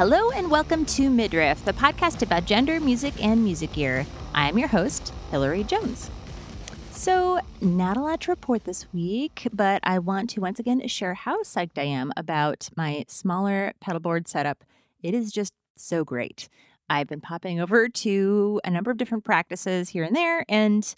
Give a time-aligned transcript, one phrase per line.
[0.00, 4.06] Hello and welcome to Midriff, the podcast about gender, music, and music gear.
[4.32, 6.10] I'm your host, Hilary Jones.
[6.90, 11.12] So, not a lot to report this week, but I want to once again share
[11.12, 14.64] how psyched I am about my smaller pedalboard setup.
[15.02, 16.48] It is just so great.
[16.88, 20.94] I've been popping over to a number of different practices here and there, and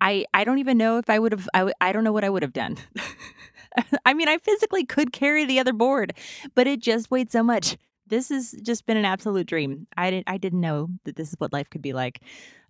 [0.00, 2.42] I I don't even know if I would have I, don't know what I would
[2.42, 2.78] have done.
[4.06, 6.14] I mean, I physically could carry the other board,
[6.54, 7.76] but it just weighed so much.
[8.06, 9.86] This has just been an absolute dream.
[9.96, 12.20] I didn't I didn't know that this is what life could be like.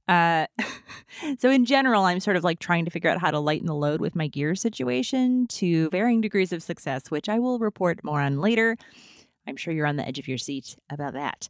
[0.08, 0.46] Uh,
[1.38, 3.74] so in general, I'm sort of like trying to figure out how to lighten the
[3.74, 8.20] load with my gear situation to varying degrees of success, which I will report more
[8.20, 8.76] on later.
[9.46, 11.48] I'm sure you're on the edge of your seat about that.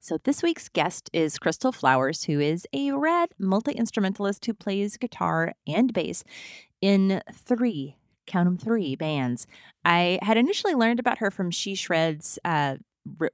[0.00, 4.96] So, this week's guest is Krystal Flowers, who is a rad multi instrumentalist who plays
[4.96, 6.24] guitar and bass
[6.80, 9.46] in three, count them three bands.
[9.84, 12.76] I had initially learned about her from She Shreds uh,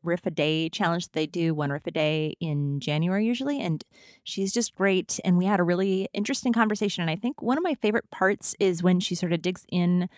[0.02, 3.60] riff a day challenge that they do, one riff a day in January usually.
[3.60, 3.84] And
[4.24, 5.20] she's just great.
[5.24, 7.02] And we had a really interesting conversation.
[7.02, 10.08] And I think one of my favorite parts is when she sort of digs in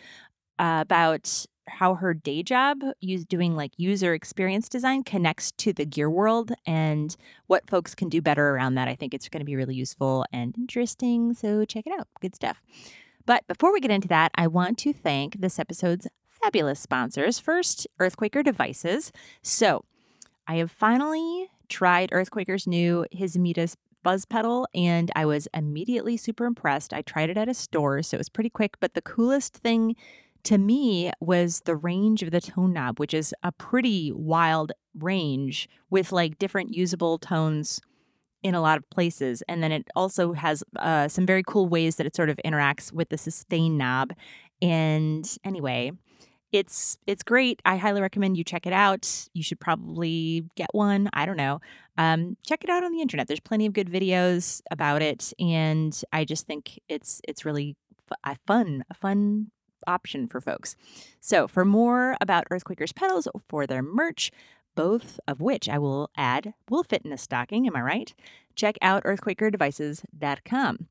[0.59, 5.87] uh, about how her day job use doing like user experience design connects to the
[5.87, 8.89] gear world and what folks can do better around that.
[8.89, 11.33] I think it's going to be really useful and interesting.
[11.35, 12.09] So check it out.
[12.21, 12.61] Good stuff.
[13.31, 17.39] But before we get into that, I want to thank this episode's fabulous sponsors.
[17.39, 19.13] First, EarthQuaker Devices.
[19.41, 19.85] So
[20.49, 26.93] I have finally tried EarthQuaker's new Hizumitas buzz pedal and I was immediately super impressed.
[26.93, 29.95] I tried it at a store, so it was pretty quick, but the coolest thing
[30.43, 35.69] to me was the range of the tone knob, which is a pretty wild range
[35.89, 37.81] with like different usable tones
[38.43, 39.43] in a lot of places.
[39.49, 42.93] And then it also has uh, some very cool ways that it sort of interacts
[42.93, 44.13] with the sustain knob.
[44.63, 45.93] And anyway,
[46.53, 47.61] it's it's great.
[47.65, 49.29] I highly recommend you check it out.
[49.35, 51.09] You should probably get one.
[51.13, 51.61] I don't know.
[51.97, 53.29] Um, check it out on the internet.
[53.29, 57.77] There's plenty of good videos about it, and I just think it's it's really
[58.25, 59.51] a fun a fun
[59.87, 60.77] option for folks.
[61.21, 64.31] So, for more about EarthQuakers pedals for their merch,
[64.75, 68.15] both of which I will add will fit in a stocking, am I right?
[68.55, 70.89] Check out earthquakerdevices.com.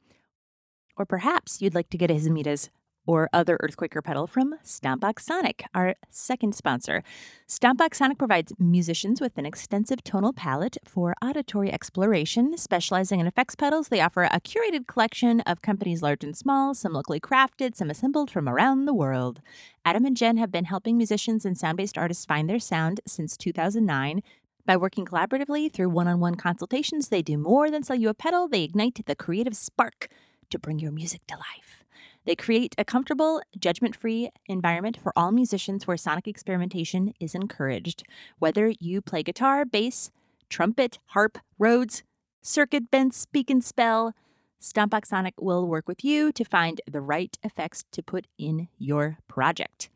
[0.97, 2.69] Or perhaps you'd like to get a Hizumitas
[3.09, 7.02] or other EarthQuaker pedal from Stompbox Sonic, our second sponsor.
[7.47, 12.56] Stompbox Sonic provides musicians with an extensive tonal palette for auditory exploration.
[12.56, 16.94] Specializing in effects pedals, they offer a curated collection of companies large and small, some
[16.94, 19.41] locally crafted, some assembled from around the world.
[19.84, 23.36] Adam and Jen have been helping musicians and sound based artists find their sound since
[23.38, 24.22] 2009.
[24.68, 28.14] By working collaboratively through one on one consultations, they do more than sell you a
[28.14, 30.09] pedal, they ignite the creative spark
[30.52, 31.78] to bring your music to life.
[32.29, 38.03] They create a comfortable, judgment free environment for all musicians where sonic experimentation is encouraged.
[38.38, 40.12] Whether you play guitar, bass,
[40.47, 42.03] trumpet, harp, Rhodes,
[42.44, 44.13] circuit bend, speak and spell,
[44.62, 49.17] Stompbox Sonic will work with you to find the right effects to put in your
[49.28, 49.90] project.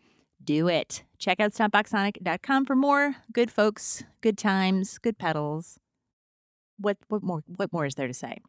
[0.43, 1.03] Do it.
[1.19, 5.77] Check out stompboxsonic.com for more good folks, good times, good pedals.
[6.79, 8.39] What what more what more is there to say?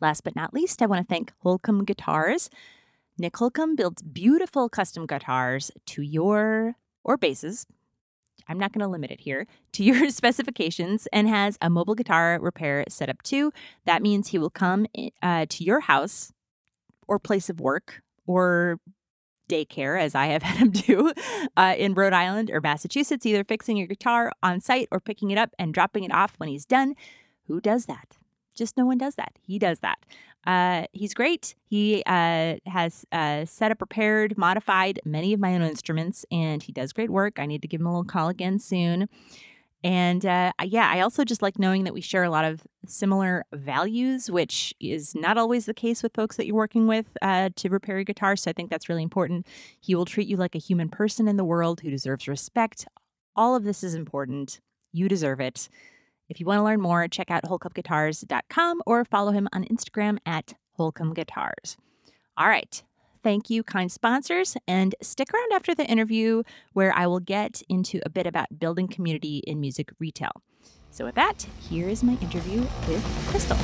[0.00, 2.50] Last but not least, I want to thank Holcomb Guitars.
[3.18, 7.66] Nick Holcomb builds beautiful custom guitars to your or basses.
[8.48, 12.38] I'm not going to limit it here to your specifications and has a mobile guitar
[12.40, 13.52] repair setup too.
[13.84, 14.86] That means he will come
[15.22, 16.32] uh, to your house
[17.08, 18.80] or place of work or
[19.48, 21.12] daycare, as I have had him do
[21.56, 25.38] uh, in Rhode Island or Massachusetts, either fixing your guitar on site or picking it
[25.38, 26.94] up and dropping it off when he's done.
[27.46, 28.18] Who does that?
[28.56, 29.32] Just no one does that.
[29.40, 29.98] He does that.
[30.46, 31.54] Uh, he's great.
[31.64, 36.72] He uh, has uh, set up, repaired, modified many of my own instruments, and he
[36.72, 37.38] does great work.
[37.38, 39.08] I need to give him a little call again soon.
[39.84, 43.44] And uh, yeah, I also just like knowing that we share a lot of similar
[43.52, 47.68] values, which is not always the case with folks that you're working with uh, to
[47.68, 48.36] repair your guitar.
[48.36, 49.46] So I think that's really important.
[49.80, 52.86] He will treat you like a human person in the world who deserves respect.
[53.36, 54.60] All of this is important.
[54.92, 55.68] You deserve it.
[56.28, 60.54] If you want to learn more, check out holcombguitars.com or follow him on Instagram at
[60.78, 61.76] holcombguitars.
[62.36, 62.82] All right.
[63.22, 66.42] Thank you, kind sponsors, and stick around after the interview
[66.74, 70.42] where I will get into a bit about building community in music retail.
[70.90, 73.56] So, with that, here is my interview with Krystal.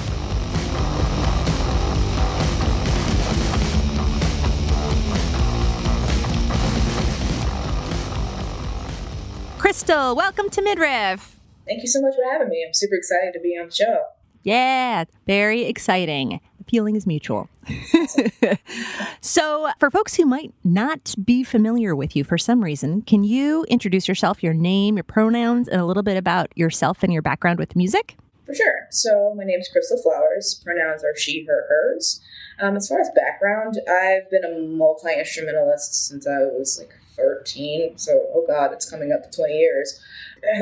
[9.58, 11.42] Krystal, welcome to Midriff.
[11.73, 12.63] Thank you so much for having me.
[12.67, 14.03] I'm super excited to be on the show.
[14.43, 16.39] Yeah, very exciting.
[16.59, 17.49] the feeling is mutual.
[19.23, 23.65] so, for folks who might not be familiar with you for some reason, can you
[23.71, 27.59] introduce yourself, your name, your pronouns, and a little bit about yourself and your background
[27.59, 28.17] with music?
[28.45, 28.87] For sure.
[28.91, 30.61] So, my name is Krystal Flowers.
[30.63, 32.21] Pronouns are she, her, hers.
[32.61, 37.99] Um, as far as background, I've been a multi instrumentalist since I was like 13.
[37.99, 40.00] So, oh God, it's coming up to 20 years.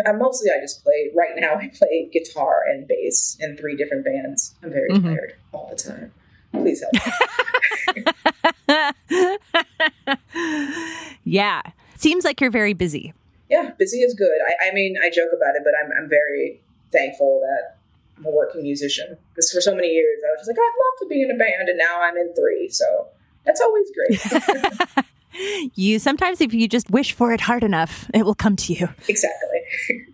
[0.04, 4.04] Uh, mostly I just play, right now, I play guitar and bass in three different
[4.04, 4.54] bands.
[4.62, 5.08] I'm very mm-hmm.
[5.08, 6.12] tired all the time.
[6.52, 6.92] Please help.
[11.24, 11.62] yeah.
[11.96, 13.14] Seems like you're very busy.
[13.48, 14.38] Yeah, busy is good.
[14.46, 16.60] I, I mean, I joke about it, but I'm, I'm very
[16.92, 17.78] thankful that
[18.18, 20.98] I'm a working musician because for so many years I was just like, I'd love
[21.00, 22.68] to be in a band, and now I'm in three.
[22.68, 23.08] So
[23.44, 25.06] that's always great.
[25.74, 28.88] you sometimes, if you just wish for it hard enough, it will come to you.
[29.08, 30.06] Exactly.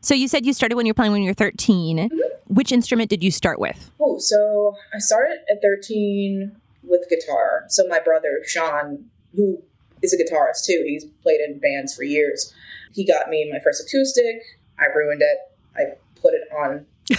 [0.00, 1.98] so you said you started when you were playing when you were 13.
[1.98, 2.18] Mm-hmm.
[2.54, 3.90] Which instrument did you start with?
[4.00, 7.64] Oh, so I started at 13 with guitar.
[7.68, 9.62] So my brother Sean, who
[10.02, 12.52] is a guitarist too, he's played in bands for years.
[12.92, 14.42] He got me my first acoustic.
[14.78, 15.38] I ruined it.
[15.76, 16.86] I put it on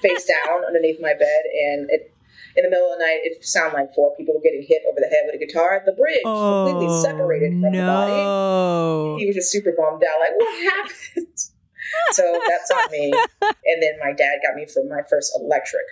[0.00, 2.13] face down underneath my bed, and it
[2.56, 5.00] in the middle of the night, it sounded like four people were getting hit over
[5.00, 5.82] the head with a guitar.
[5.84, 7.78] The bridge oh, completely separated from no.
[7.78, 9.20] the body.
[9.20, 11.38] He was just super bummed out, like, what happened?
[12.12, 13.12] so that's on me.
[13.66, 15.86] And then my dad got me for my first electric,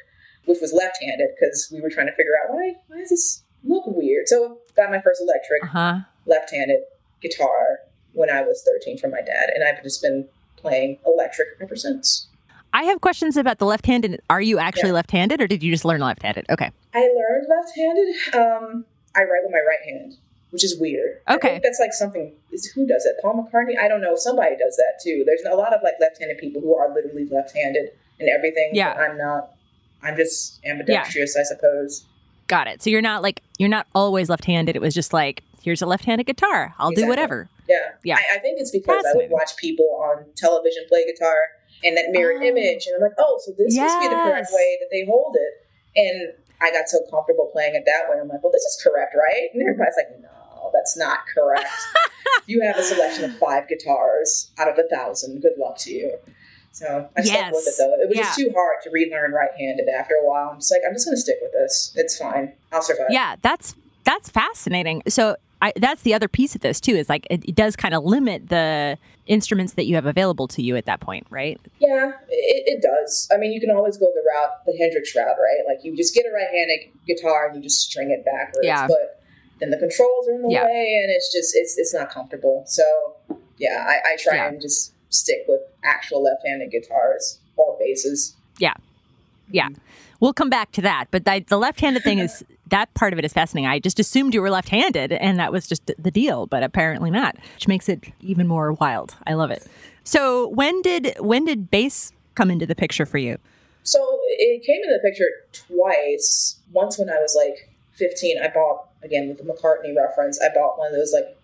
[0.44, 3.84] which was left-handed because we were trying to figure out why why does this look
[3.86, 4.28] weird.
[4.28, 6.00] So got my first electric, uh-huh.
[6.26, 6.80] left-handed
[7.22, 7.80] guitar
[8.12, 12.28] when I was 13 from my dad, and I've just been playing electric ever since.
[12.72, 14.20] I have questions about the left-handed.
[14.30, 14.94] Are you actually yeah.
[14.94, 16.46] left-handed, or did you just learn left-handed?
[16.48, 16.70] Okay.
[16.94, 18.34] I learned left-handed.
[18.34, 18.84] Um,
[19.14, 20.16] I write with my right hand,
[20.50, 21.20] which is weird.
[21.28, 21.60] Okay.
[21.62, 22.32] that's like something.
[22.74, 23.18] Who does that?
[23.20, 23.78] Paul McCartney?
[23.78, 24.16] I don't know.
[24.16, 25.22] Somebody does that too.
[25.26, 28.70] There's a lot of like left-handed people who are literally left-handed and everything.
[28.72, 28.94] Yeah.
[28.94, 29.50] I'm not.
[30.02, 31.42] I'm just ambidextrous, yeah.
[31.42, 32.04] I suppose.
[32.48, 32.82] Got it.
[32.82, 34.76] So you're not like you're not always left-handed.
[34.76, 36.74] It was just like here's a left-handed guitar.
[36.78, 37.04] I'll exactly.
[37.04, 37.48] do whatever.
[37.68, 37.76] Yeah.
[38.02, 38.16] Yeah.
[38.16, 41.36] I, I think it's because I would watch people on television play guitar
[41.84, 42.44] and that mirror oh.
[42.44, 42.86] image.
[42.86, 43.90] And I'm like, oh, so this yes.
[43.90, 45.66] must be the correct way that they hold it.
[45.96, 48.18] And I got so comfortable playing it that way.
[48.20, 49.48] I'm like, well, this is correct, right?
[49.52, 51.68] And everybody's like, no, that's not correct.
[52.46, 55.42] you have a selection of five guitars out of a thousand.
[55.42, 56.18] Good luck to you.
[56.72, 57.28] So I yes.
[57.28, 57.94] stuck with it though.
[58.02, 58.22] It was yeah.
[58.22, 60.50] just too hard to relearn right-handed after a while.
[60.52, 61.92] I'm just like, I'm just going to stick with this.
[61.96, 62.54] It's fine.
[62.72, 63.08] I'll survive.
[63.10, 63.74] Yeah, that's
[64.04, 65.02] that's fascinating.
[65.08, 67.94] So I, that's the other piece of this too is like it, it does kind
[67.94, 71.60] of limit the instruments that you have available to you at that point, right?
[71.78, 73.28] Yeah, it, it, does.
[73.32, 75.62] I mean, you can always go the route, the Hendrix route, right?
[75.72, 78.66] Like you just get a right-handed guitar and you just string it backwards.
[78.66, 78.88] Yeah.
[78.88, 79.22] But
[79.60, 80.64] then the controls are in the yeah.
[80.64, 82.64] way, and it's just it's it's not comfortable.
[82.66, 83.16] So
[83.58, 84.48] yeah, I, I try yeah.
[84.48, 88.34] and just stick with actual left-handed guitars or basses.
[88.58, 88.74] Yeah,
[89.48, 89.68] yeah.
[90.18, 93.24] We'll come back to that, but the, the left-handed thing is that part of it
[93.24, 93.68] is fascinating.
[93.68, 97.36] I just assumed you were left-handed, and that was just the deal, but apparently not,
[97.54, 99.14] which makes it even more wild.
[99.26, 99.66] I love it.
[100.04, 103.38] So when did when did bass come into the picture for you?
[103.84, 106.56] So it came into the picture twice.
[106.72, 110.40] Once when I was like 15, I bought again with the McCartney reference.
[110.40, 111.36] I bought one of those like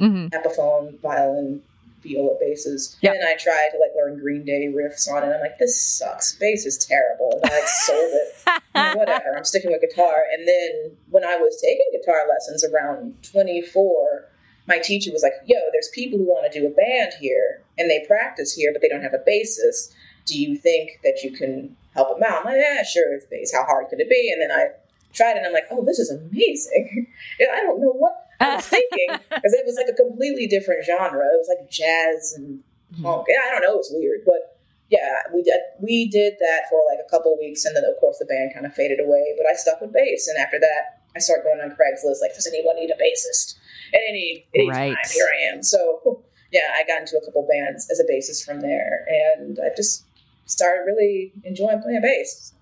[0.00, 0.28] mm-hmm.
[0.28, 1.62] Epiphone violin
[2.02, 2.96] viola basses.
[3.00, 3.14] Yep.
[3.14, 5.32] And I tried to like learn Green Day riffs on it.
[5.32, 6.34] I'm like, this sucks.
[6.36, 7.40] Bass is terrible.
[7.42, 8.34] And I like sold it.
[8.74, 9.36] like, whatever.
[9.36, 10.24] I'm sticking with guitar.
[10.32, 14.28] And then when I was taking guitar lessons around 24,
[14.66, 17.90] my teacher was like, yo, there's people who want to do a band here and
[17.90, 19.94] they practice here, but they don't have a bassist.
[20.26, 22.40] Do you think that you can help them out?
[22.40, 23.52] I'm like, yeah, sure, it's bass.
[23.54, 24.32] How hard could it be?
[24.32, 24.70] And then I
[25.12, 27.06] tried it and I'm like, oh, this is amazing.
[27.40, 31.24] I don't know what I was thinking because it was like a completely different genre.
[31.24, 32.60] It was like jazz and
[32.92, 33.02] mm-hmm.
[33.02, 33.26] punk.
[33.28, 33.74] Yeah, I don't know.
[33.74, 34.58] It was weird, but
[34.90, 38.18] yeah, we did we did that for like a couple weeks, and then of course
[38.18, 39.34] the band kind of faded away.
[39.36, 42.46] But I stuck with bass, and after that, I started going on Craigslist like, does
[42.46, 43.56] anyone need a bassist?
[43.94, 44.94] At any, any right.
[44.94, 45.62] time, here I am.
[45.62, 49.74] So yeah, I got into a couple bands as a bassist from there, and I
[49.76, 50.04] just
[50.46, 52.52] started really enjoying playing bass.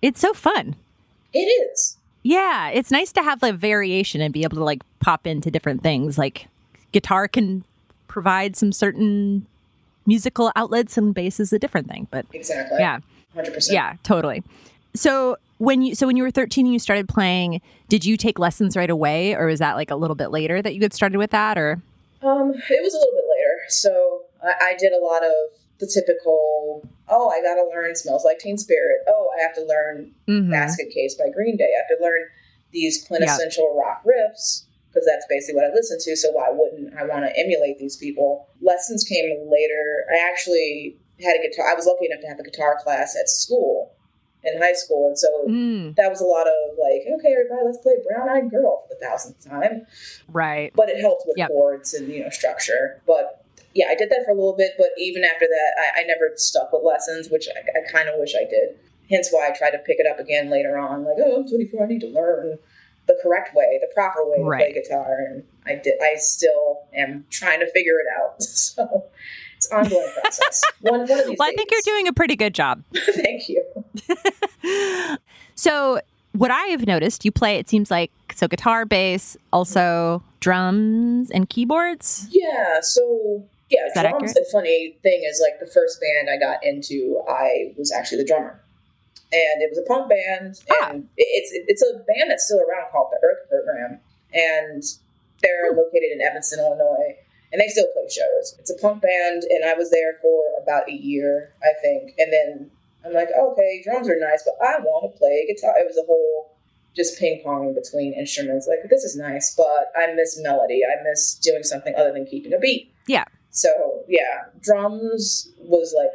[0.00, 0.76] It's so fun.
[1.32, 1.98] It is.
[2.24, 5.82] Yeah, it's nice to have the variation and be able to like pop into different
[5.82, 6.16] things.
[6.16, 6.48] Like
[6.92, 7.64] guitar can
[8.08, 9.46] provide some certain
[10.06, 12.08] musical outlets and bass is a different thing.
[12.10, 12.78] But exactly.
[12.78, 13.00] Yeah.
[13.36, 13.70] 100%.
[13.70, 14.42] Yeah, totally.
[14.94, 18.38] So when you so when you were 13 and you started playing, did you take
[18.38, 21.18] lessons right away or was that like a little bit later that you got started
[21.18, 21.80] with that or
[22.22, 23.58] um it was a little bit later.
[23.68, 25.32] So I, I did a lot of
[25.80, 29.00] the typical, oh, I got to learn Smells Like Teen Spirit.
[29.08, 30.50] Oh, I have to learn mm-hmm.
[30.50, 31.68] Basket Case by Green Day.
[31.76, 32.22] I have to learn
[32.70, 33.84] these quintessential yep.
[33.84, 36.16] rock riffs because that's basically what I listened to.
[36.16, 38.48] So why wouldn't I want to emulate these people?
[38.60, 40.04] Lessons came later.
[40.12, 41.70] I actually had a guitar.
[41.70, 43.92] I was lucky enough to have a guitar class at school.
[44.44, 45.94] in high school, and so mm.
[45.94, 49.00] that was a lot of like, okay, everybody, let's play Brown Eyed Girl for the
[49.00, 49.86] thousandth time,
[50.28, 50.72] right?
[50.74, 51.48] But it helped with yep.
[51.48, 53.00] chords and you know structure.
[53.06, 56.02] But yeah, I did that for a little bit, but even after that, I, I
[56.04, 58.78] never stuck with lessons, which I, I kind of wish I did.
[59.08, 61.04] Hence why I tried to pick it up again later on.
[61.04, 62.58] Like, oh, I'm 24, I need to learn
[63.06, 64.72] the correct way, the proper way to right.
[64.72, 65.94] play guitar, and I did.
[66.02, 68.42] I still am trying to figure it out.
[68.52, 69.04] So
[69.56, 70.62] it's ongoing process.
[70.80, 71.16] One, one of these.
[71.16, 71.38] Well, days.
[71.40, 72.82] I think you're doing a pretty good job.
[72.94, 73.64] Thank you.
[75.54, 76.00] so
[76.32, 77.58] what I have noticed, you play.
[77.58, 82.26] It seems like so guitar, bass, also drums and keyboards.
[82.30, 82.80] Yeah.
[82.80, 84.34] So yeah, drums.
[84.34, 88.28] The funny thing is, like the first band I got into, I was actually the
[88.28, 88.61] drummer
[89.32, 90.90] and it was a punk band, ah.
[90.90, 91.12] and ah.
[91.16, 94.00] it's it's a band that's still around called the Earth Program,
[94.32, 94.82] and
[95.42, 97.16] they're located in Evanston, Illinois,
[97.50, 98.54] and they still play shows.
[98.58, 102.32] It's a punk band, and I was there for about a year, I think, and
[102.32, 102.70] then
[103.04, 105.74] I'm like, okay, drums are nice, but I want to play guitar.
[105.78, 106.52] It was a whole
[106.94, 108.68] just ping pong between instruments.
[108.68, 110.82] Like this is nice, but I miss melody.
[110.84, 112.92] I miss doing something other than keeping a beat.
[113.06, 113.24] Yeah.
[113.50, 116.10] So yeah, drums was like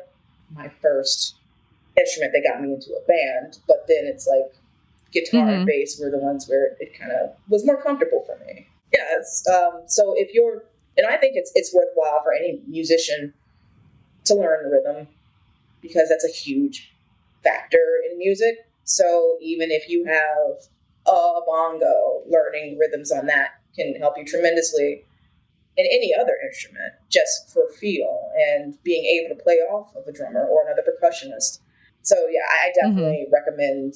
[0.56, 1.36] my first
[2.00, 3.60] instrument that got me into a band.
[3.68, 4.56] But then it's like
[5.12, 5.50] guitar mm-hmm.
[5.50, 8.68] and bass were the ones where it kind of was more comfortable for me.
[8.94, 9.46] Yes.
[9.48, 10.64] Um, so if you're,
[10.98, 13.34] and I think it's it's worthwhile for any musician
[14.26, 15.08] to learn rhythm
[15.82, 16.94] because that's a huge
[17.44, 18.68] factor in music.
[18.84, 20.64] So even if you have
[21.06, 25.06] a bongo, learning rhythms on that can help you tremendously
[25.78, 30.12] in any other instrument just for feel and being able to play off of a
[30.12, 31.60] drummer or another percussionist
[32.08, 33.34] so yeah, I definitely mm-hmm.
[33.34, 33.96] recommend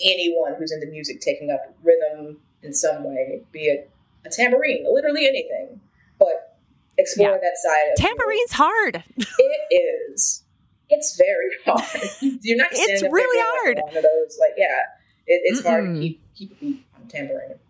[0.00, 3.88] anyone who's into music taking up rhythm in some way, be it
[4.26, 5.80] a tambourine, literally anything,
[6.18, 6.58] but
[6.98, 7.38] explore yeah.
[7.38, 7.96] that side.
[7.96, 9.04] Tambourine's hard.
[9.70, 10.42] It is.
[10.88, 12.10] It's very hard.
[12.42, 12.66] You're not.
[12.72, 13.78] It's really hard.
[13.80, 14.80] One of those, like yeah,
[15.28, 15.70] it, it's Mm-mm.
[15.70, 17.60] hard to keep keep a beat on tambourine.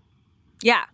[0.62, 0.84] Yeah.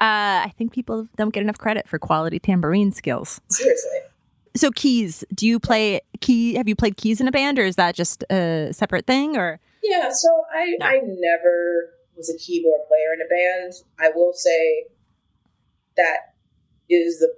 [0.00, 3.42] Uh, I think people don't get enough credit for quality tambourine skills.
[3.50, 3.98] Seriously.
[4.56, 6.54] So keys, do you play key?
[6.54, 9.36] Have you played keys in a band, or is that just a separate thing?
[9.36, 10.76] Or yeah, so I.
[10.80, 13.72] I never was a keyboard player in a band.
[13.98, 14.86] I will say
[15.96, 16.34] that
[16.88, 17.34] is the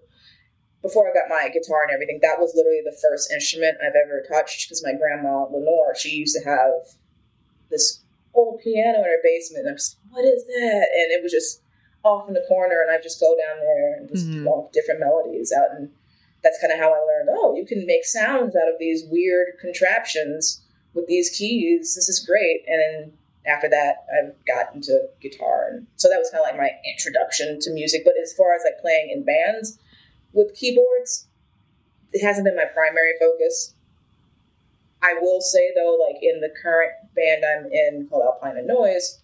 [0.82, 2.20] before I got my guitar and everything.
[2.22, 6.36] That was literally the first instrument I've ever touched because my grandma Lenore she used
[6.36, 7.00] to have
[7.70, 8.04] this
[8.34, 9.66] old piano in her basement.
[9.66, 10.86] And I'm just what is that?
[10.92, 11.62] And it was just
[12.04, 14.46] off in the corner, and I just go down there and just mm-hmm.
[14.72, 15.90] different melodies out and
[16.46, 17.28] that's kind of how I learned.
[17.32, 20.62] Oh, you can make sounds out of these weird contraptions
[20.94, 21.96] with these keys.
[21.96, 22.62] This is great.
[22.68, 23.12] And then
[23.52, 27.58] after that, I've got into guitar, and so that was kind of like my introduction
[27.60, 28.02] to music.
[28.04, 29.78] But as far as like playing in bands
[30.32, 31.26] with keyboards,
[32.12, 33.74] it hasn't been my primary focus.
[35.02, 39.20] I will say though, like in the current band I'm in called Alpina Noise,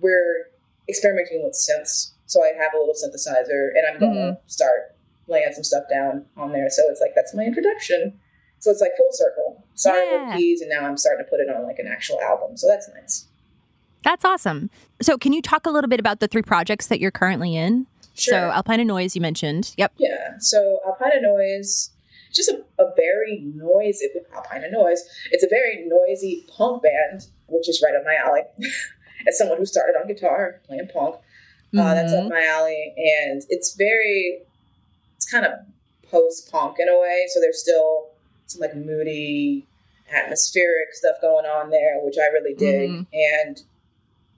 [0.00, 0.50] we're
[0.88, 2.12] experimenting with synths.
[2.26, 4.48] So I have a little synthesizer, and I'm going to mm-hmm.
[4.48, 4.93] start
[5.28, 6.68] laying some stuff down on there.
[6.70, 8.18] So it's like that's my introduction.
[8.58, 9.64] So it's like full circle.
[9.74, 10.28] Started yeah.
[10.28, 12.56] with keys, and now I'm starting to put it on like an actual album.
[12.56, 13.26] So that's nice.
[14.04, 14.70] That's awesome.
[15.02, 17.86] So can you talk a little bit about the three projects that you're currently in?
[18.14, 18.32] Sure.
[18.32, 19.74] So Alpina Noise, you mentioned.
[19.76, 19.94] Yep.
[19.98, 20.34] Yeah.
[20.38, 21.90] So Alpina Noise,
[22.32, 25.02] just a, a very noisy Alpina Noise.
[25.30, 28.42] It's a very noisy punk band, which is right up my alley.
[29.26, 31.80] As someone who started on guitar playing punk, mm-hmm.
[31.80, 32.28] uh, that's up mm-hmm.
[32.28, 34.42] my alley, and it's very
[35.34, 35.52] kind of
[36.10, 37.26] post punk in a way.
[37.32, 38.10] So there's still
[38.46, 39.66] some like moody,
[40.14, 42.90] atmospheric stuff going on there, which I really dig.
[42.90, 43.02] Mm-hmm.
[43.12, 43.62] And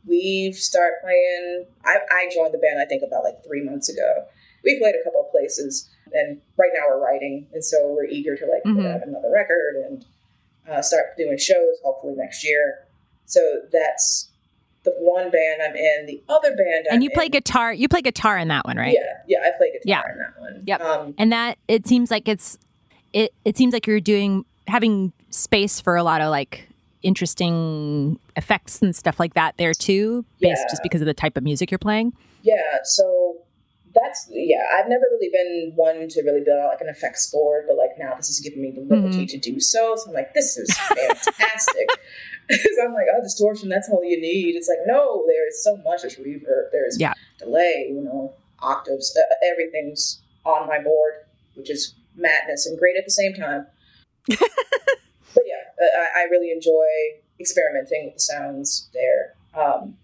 [0.07, 1.67] we've started playing.
[1.85, 4.27] I, I joined the band I think about like three months ago.
[4.65, 8.37] We played a couple of places, and right now we're writing, and so we're eager
[8.37, 8.83] to like mm-hmm.
[8.83, 10.05] put out another record and
[10.69, 12.87] uh, start doing shows hopefully next year.
[13.27, 13.41] So
[13.73, 14.31] that's
[14.87, 17.75] the one band I'm in, the other band, I'm and you play in, guitar.
[17.75, 18.95] You play guitar in that one, right?
[18.95, 20.13] Yeah, yeah, I play guitar yeah.
[20.13, 20.63] in that one.
[20.65, 20.81] Yep.
[20.81, 22.57] Um, and that it seems like it's
[23.13, 23.35] it.
[23.45, 26.69] It seems like you're doing having space for a lot of like
[27.03, 30.71] interesting effects and stuff like that there too, based yeah.
[30.71, 32.13] just because of the type of music you're playing.
[32.43, 32.79] Yeah.
[32.85, 33.39] So
[33.95, 34.63] that's yeah.
[34.79, 37.99] I've never really been one to really build out like an effects board, but like
[37.99, 39.27] now this is giving me the liberty mm-hmm.
[39.27, 39.97] to do so.
[39.97, 41.89] So I'm like, this is fantastic.
[42.49, 44.55] Because I'm like, oh, distortion, that's all you need.
[44.55, 46.03] It's like, no, there's so much.
[46.03, 47.13] There's reverb, there's yeah.
[47.39, 51.15] delay, you know, octaves, uh, everything's on my board,
[51.55, 53.67] which is madness and great at the same time.
[54.29, 54.39] but
[55.45, 56.87] yeah, I, I, really enjoy
[57.39, 59.35] experimenting with the sounds there.
[59.55, 59.97] Um,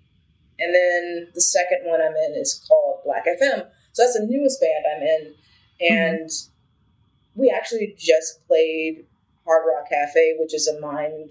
[0.59, 3.67] and then the second one I'm in is called Black FM.
[3.93, 5.35] So that's the newest band I'm in.
[5.81, 7.41] And mm-hmm.
[7.41, 9.07] we actually just played
[9.45, 11.31] Hard Rock Cafe, which is a mind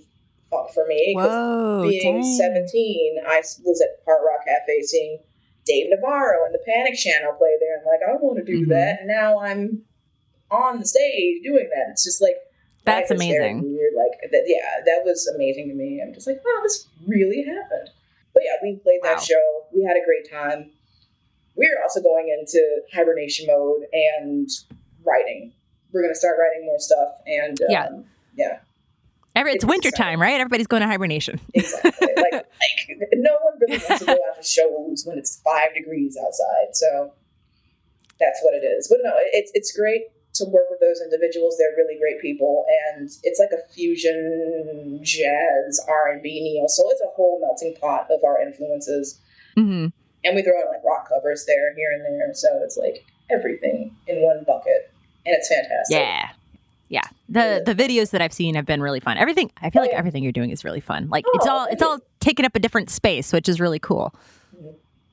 [0.51, 1.13] for me.
[1.15, 2.36] Whoa, being dang.
[2.38, 5.20] 17, I was at Hard Rock Cafe seeing
[5.65, 7.79] Dave Navarro and the Panic Channel play there.
[7.79, 8.70] I'm like, I want to do Mhm.
[8.70, 9.00] that.
[9.00, 9.86] And now I'm
[10.50, 11.91] on the stage doing that.
[11.91, 12.36] It's just like,
[12.84, 13.74] That's life is very amazing.
[13.74, 13.93] Weird.
[13.96, 16.01] Like, that, yeah, that was amazing to me.
[16.05, 17.89] I'm just like, wow, this really happened.
[18.34, 19.22] But yeah, we played that Wow.
[19.22, 19.65] show.
[19.74, 20.72] We had a great time.
[21.55, 24.50] We're also going into hibernation mode and
[25.05, 25.53] writing.
[25.93, 27.10] We're going to start writing more stuff.
[27.27, 27.89] And um, Yeah.
[28.36, 28.60] yeah,
[29.36, 30.40] Every, it's It's winter time, right?
[30.40, 31.40] Everybody's going to hibernation.
[31.54, 32.08] exactly.
[32.18, 32.46] like, like
[33.14, 36.74] no one really wants to go out to shows when it's five degrees outside.
[36.76, 37.14] So
[38.20, 38.88] that's what it is.
[38.88, 40.04] But no, it's it's great
[40.36, 41.58] to work with those individuals.
[41.58, 46.90] They're really great people, and it's like a fusion jazz, R and B, neo soul.
[46.92, 49.20] It's a whole melting pot of our influences,
[49.56, 49.88] hmm
[50.24, 52.34] and we throw in like rock covers there, here and there.
[52.34, 54.94] So it's like everything in one bucket,
[55.26, 55.98] and it's fantastic.
[55.98, 56.30] Yeah.
[57.32, 59.18] The the videos that I've seen have been really fun.
[59.18, 59.98] Everything I feel Oh, like yeah.
[59.98, 61.08] everything you're doing is really fun.
[61.10, 64.14] Like it's Oh, all it's all taking up a different space, which is really cool.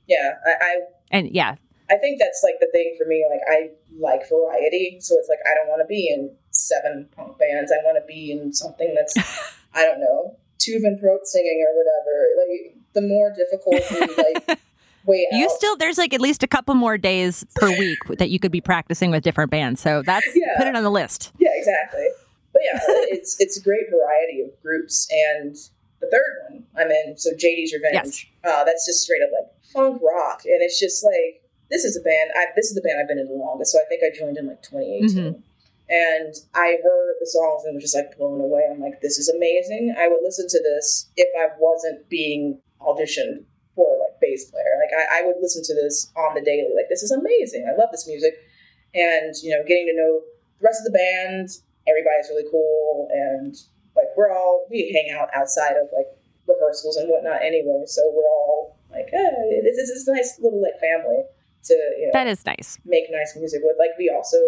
[0.07, 0.35] yeah.
[0.47, 0.77] I, I
[1.11, 1.55] And yeah,
[1.91, 3.25] I think that's like the thing for me.
[3.31, 7.39] Like I like variety, so it's like I don't want to be in seven punk
[7.39, 7.73] bands.
[7.73, 9.17] I want to be in something that's
[9.75, 12.15] I don't know, Tuvan throat singing or whatever.
[12.37, 14.59] Like the more difficult, like
[15.09, 15.39] way out.
[15.39, 18.53] you still there's like at least a couple more days per week that you could
[18.53, 19.81] be practicing with different bands.
[19.81, 20.57] So that's Yeah.
[20.59, 21.33] put it on the list.
[21.39, 22.07] yeah, exactly.
[22.53, 22.81] But yeah,
[23.15, 25.55] it's it's a great variety of groups, and
[26.01, 28.31] the third one I'm in, so JD's Revenge.
[28.45, 32.01] Uh, that's just straight up like funk rock, and it's just like this is a
[32.01, 32.31] band.
[32.37, 34.39] I, this is the band I've been in the longest, so I think I joined
[34.39, 35.43] in like 2018.
[35.91, 38.69] And I heard the songs and was just like blown away.
[38.71, 39.95] I'm like, this is amazing.
[39.99, 43.45] I would listen to this if I wasn't being auditioned
[43.79, 44.75] for like bass player.
[44.83, 46.75] Like I, I would listen to this on the daily.
[46.75, 47.63] Like this is amazing.
[47.71, 48.35] I love this music.
[48.95, 50.27] And you know, getting to know
[50.59, 51.47] the rest of the band,
[51.87, 53.55] everybody's really cool, and
[53.95, 56.11] like we're all we hang out outside of like
[56.51, 57.85] rehearsals and whatnot anyway.
[57.87, 61.23] So we're all like, hey, this is this nice little like family
[61.71, 62.79] to you know That is nice.
[62.85, 63.77] make nice music with.
[63.79, 64.39] Like we also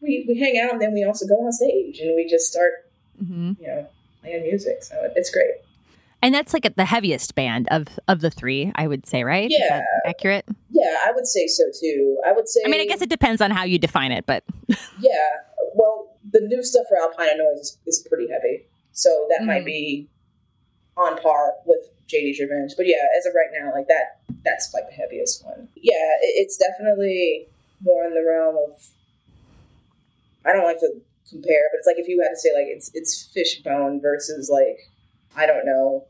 [0.00, 2.72] we, we hang out and then we also go on stage and we just start
[3.18, 3.86] hmm you know
[4.22, 4.82] playing music.
[4.82, 5.52] So it's great.
[6.22, 9.48] And that's like the heaviest band of of the three, I would say, right?
[9.50, 9.82] Yeah.
[10.06, 10.44] accurate?
[10.70, 12.18] Yeah, I would say so too.
[12.26, 12.60] I would say.
[12.64, 14.44] I mean, I guess it depends on how you define it, but
[15.00, 15.28] Yeah.
[15.74, 19.66] Well, the new stuff for Alpina Noise is, is pretty heavy, so that might Mhm.
[19.66, 20.08] be
[20.96, 22.72] on par with JD's Revenge.
[22.76, 25.68] But yeah, as of right now, like that, that's like the heaviest one.
[25.74, 27.48] Yeah, it, it's definitely
[27.82, 28.86] more in the realm of.
[30.44, 30.92] I don't like to
[31.28, 34.90] compare, but it's like if you had to say like it's it's Fishbone versus like
[35.36, 36.04] I don't know,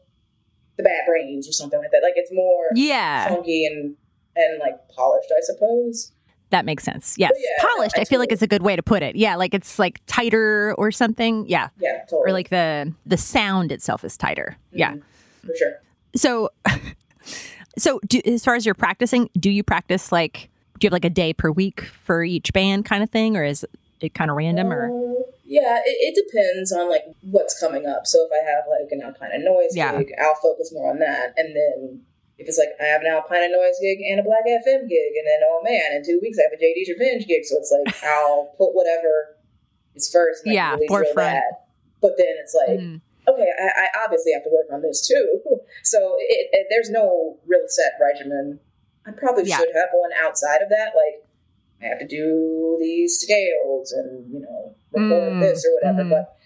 [0.77, 2.01] the Bad Brains or something like that.
[2.03, 3.95] Like it's more yeah, funky and
[4.37, 6.13] and like polished, I suppose.
[6.51, 7.17] that makes sense.
[7.19, 7.97] Yes, yeah, polished.
[7.99, 9.17] I I feel like it's a good way to put it.
[9.17, 11.47] Yeah, like it's like tighter or something.
[11.49, 12.23] Yeah, Yeah, totally.
[12.31, 14.57] or like the the sound itself is tighter.
[14.73, 14.93] Yeah.
[14.95, 15.03] Mhm,
[15.47, 15.73] for sure.
[16.15, 16.51] So,
[17.79, 21.05] so do, as far as you're practicing, do you practice like do you have like
[21.05, 23.65] a day per week for each band kind of thing, or is
[24.03, 24.73] it kind of random?
[24.73, 28.07] Or Uh, yeah, it, it depends on like what's coming up.
[28.07, 29.99] So if I have like an Alpina Noise Yeah.
[29.99, 31.35] gig, I'll focus more on that.
[31.37, 32.03] And then
[32.39, 35.27] if it's like I have an Alpina Noise gig and a Black FM gig, and
[35.27, 37.45] then oh man, in two weeks I have a JD's Revenge gig.
[37.45, 39.37] So it's like I'll put whatever
[39.95, 40.45] is first.
[40.47, 41.17] And Yeah, forefront.
[41.17, 41.69] that.
[42.01, 43.01] But then it's like Mm.
[43.29, 45.41] okay, I, I obviously have to work on this too.
[45.85, 48.61] So it, it, there's no real set regimen.
[49.07, 49.57] I probably Yeah.
[49.59, 50.93] should have one outside of that.
[50.97, 51.27] Like
[51.83, 56.05] I have to do these scales and you know record Mm, this or whatever.
[56.09, 56.11] mhm.
[56.11, 56.37] But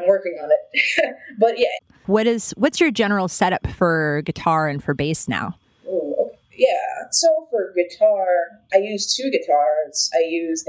[0.00, 1.16] I'm working on it.
[1.38, 1.66] but yeah,
[2.06, 5.54] what is what's your general setup for guitar and for bass now?
[5.86, 6.38] Ooh, okay.
[6.56, 7.06] yeah.
[7.10, 8.26] So for guitar,
[8.72, 10.10] I use two guitars.
[10.14, 10.64] I use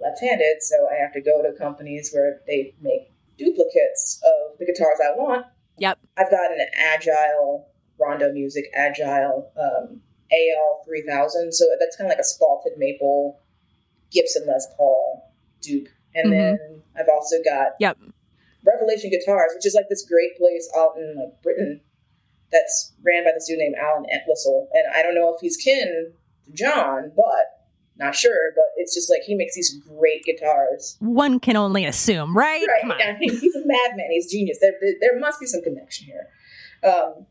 [0.00, 4.98] left-handed, so I have to go to companies where they make duplicates of the guitars
[5.02, 5.46] I want.
[5.78, 5.98] Yep.
[6.16, 10.00] I've got an Agile Rondo Music Agile um,
[10.32, 13.40] AL three thousand, so that's kind of like a spalted maple
[14.10, 16.30] Gibson Les Paul Duke, and Mhm.
[16.30, 17.98] then I've also got Yep.
[18.64, 21.80] Revelation Guitars, which is like this great place out in like Britain
[22.52, 26.12] that's ran by this dude named Alan Entwistle, and I don't know if he's kin
[26.46, 27.46] to John, but
[27.96, 28.52] not sure.
[28.56, 30.96] But it's just like he makes these great guitars.
[31.00, 32.66] One can only assume, right?
[32.66, 32.80] Right.
[32.80, 33.00] Come on.
[33.00, 34.06] I mean, he's a madman.
[34.10, 34.58] He's genius.
[34.60, 36.28] There, there, there must be some connection here.
[36.82, 37.26] Um,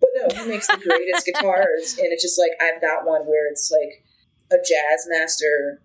[0.00, 3.48] but no, he makes the greatest guitars, and it's just like I've got one where
[3.50, 4.04] it's like
[4.52, 5.80] a Jazz Master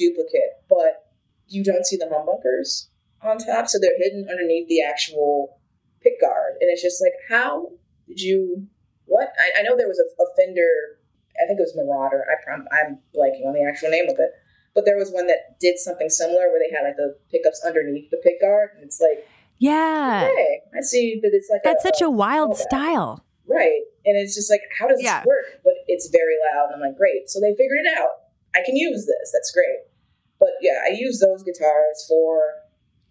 [0.00, 1.12] duplicate, but
[1.48, 2.88] you don't see the humbuckers
[3.22, 5.58] on top, so they're hidden underneath the actual
[6.00, 7.68] pick guard, and it's just like, how
[8.08, 8.66] did you?
[9.04, 9.28] What?
[9.38, 10.70] I, I know there was a, a Fender.
[11.42, 12.24] I think it was Marauder.
[12.30, 14.30] I prom- I'm blanking on the actual name of it.
[14.74, 18.08] But there was one that did something similar where they had like the pickups underneath
[18.10, 19.26] the pick guard, and it's like
[19.58, 20.28] Yeah.
[20.30, 23.24] Okay, I see that it's like That's a, such a wild style.
[23.46, 23.82] Right.
[24.06, 25.20] And it's just like, how does Yeah.
[25.20, 25.60] this work?
[25.64, 26.66] But it's very loud.
[26.70, 27.28] And I'm like, great.
[27.28, 28.30] So they figured it out.
[28.54, 29.32] I can use this.
[29.32, 29.89] That's great.
[30.40, 32.54] But yeah, I use those guitars for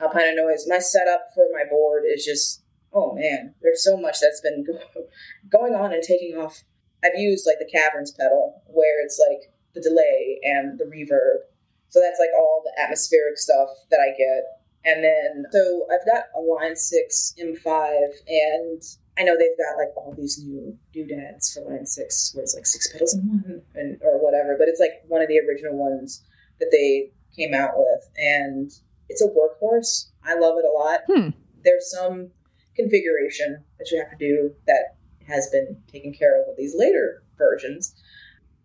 [0.01, 0.65] Alpina Noise.
[0.67, 5.05] My setup for my board is just, oh man, there's so much that's been go-
[5.49, 6.63] going on and taking off.
[7.05, 11.47] I've used like the Caverns pedal where it's like the delay and the reverb.
[11.89, 14.59] So that's like all the atmospheric stuff that I get.
[14.85, 18.81] And then, so I've got a Line 6 M5, and
[19.17, 22.65] I know they've got like all these new doodads for Line 6, where it's like
[22.65, 26.23] six pedals in one, and, or whatever, but it's like one of the original ones
[26.59, 28.09] that they came out with.
[28.17, 28.71] And
[29.07, 30.09] it's a workhorse.
[30.23, 31.01] I love it a lot.
[31.07, 31.29] Hmm.
[31.63, 32.31] There's some
[32.75, 34.95] configuration that you have to do that
[35.27, 37.95] has been taken care of with these later versions.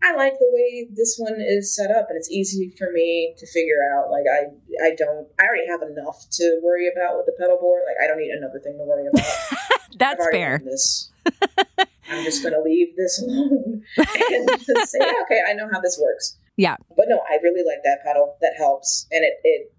[0.03, 3.46] I like the way this one is set up, and it's easy for me to
[3.46, 4.11] figure out.
[4.11, 7.83] Like I, I don't, I already have enough to worry about with the pedal board.
[7.87, 9.24] Like I don't need another thing to worry about.
[9.98, 10.61] That's fair.
[10.62, 11.11] This,
[12.11, 16.37] I'm just going to leave this alone and say, okay, I know how this works.
[16.57, 16.77] Yeah.
[16.97, 18.37] But no, I really like that pedal.
[18.40, 19.73] That helps, and it it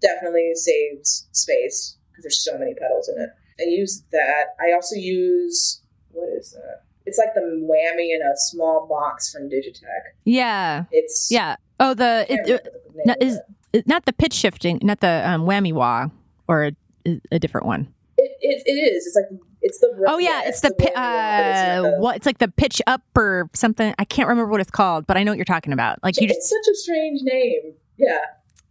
[0.00, 3.30] definitely saves space because there's so many pedals in it.
[3.60, 4.56] I use that.
[4.60, 6.82] I also use what is that?
[7.04, 10.14] It's like the whammy in a small box from Digitech.
[10.24, 10.84] Yeah.
[10.92, 11.56] It's Yeah.
[11.80, 13.40] Oh, the it, it, name is
[13.86, 16.08] not the pitch shifting, not the um, whammy wah,
[16.46, 16.70] or
[17.06, 17.92] a, a different one.
[18.18, 19.06] It, it, it is.
[19.06, 20.04] It's like it's the.
[20.08, 22.16] Oh yeah, it's the, pi- it's uh, what?
[22.16, 23.94] It's like the pitch up or something.
[23.98, 26.02] I can't remember what it's called, but I know what you're talking about.
[26.02, 27.74] Like you it's just such a strange name.
[27.96, 28.18] Yeah,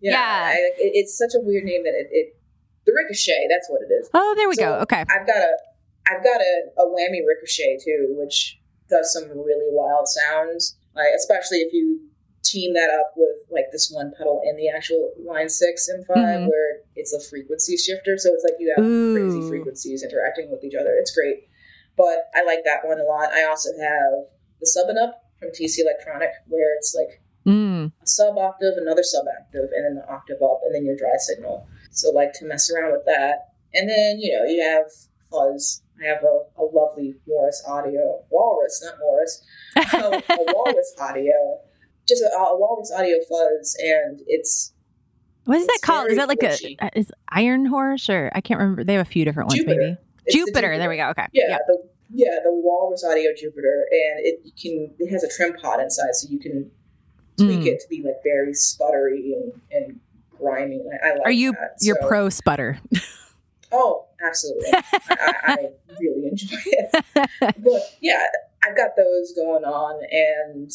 [0.01, 0.11] yeah.
[0.11, 0.49] Yeah.
[0.49, 2.37] I, it, it's such a weird name that it, it.
[2.85, 3.47] The ricochet.
[3.49, 4.09] That's what it is.
[4.13, 4.73] oh, there we So, go.
[4.79, 5.01] Okay.
[5.01, 5.51] I've got a,
[6.07, 10.77] I've got a, a whammy ricochet too, which does some really wild sounds.
[10.95, 12.01] Like especially if you
[12.43, 16.17] team that up with like this one pedal in the actual line six M 5
[16.17, 16.47] Mhm.
[16.49, 20.75] where it's a frequency shifter, so it's like you have crazy frequencies interacting with each
[20.75, 20.93] other.
[20.99, 21.47] It's great,
[21.95, 23.31] but I like that one a lot.
[23.33, 24.25] I also have
[24.59, 27.91] the sub and up from TC Electronic, where it's like Mm.
[28.01, 31.17] a sub octave, another sub octave, and then the octave up, and then your dry
[31.17, 31.67] signal.
[31.91, 33.49] So like to mess around with that.
[33.73, 34.85] And then, you know, you have
[35.29, 35.81] fuzz.
[35.99, 38.23] I have a, a lovely Morris audio.
[38.29, 39.43] Walrus, not Morris.
[39.75, 39.81] a,
[40.33, 41.59] a Walrus audio.
[42.11, 44.73] Just a, a Walrus audio fuzz, and it's
[45.45, 46.09] What is that called?
[46.11, 46.75] Is that like glitchy.
[46.81, 48.83] a is Iron Horse or I can't remember?
[48.83, 49.79] They have a few different ones, Jupiter.
[49.79, 49.97] maybe.
[50.25, 50.77] it's the Jupiter.
[50.77, 51.09] There we go.
[51.09, 51.25] Okay.
[51.33, 55.79] Yeah, the yeah, the Walrus Audio Jupiter, and it can it has a trim pod
[55.79, 56.69] inside, so you can
[57.37, 57.65] tweak Mm.
[57.67, 59.99] it to be like very sputtery and, and
[60.37, 60.81] grimy.
[61.01, 61.77] I, I like Are you that.
[61.81, 62.79] your So- pro sputter?
[63.71, 64.67] Oh, absolutely.
[64.73, 65.57] I, I
[65.99, 67.05] really enjoy it.
[67.39, 68.21] But yeah,
[68.67, 70.69] I've got those going on, and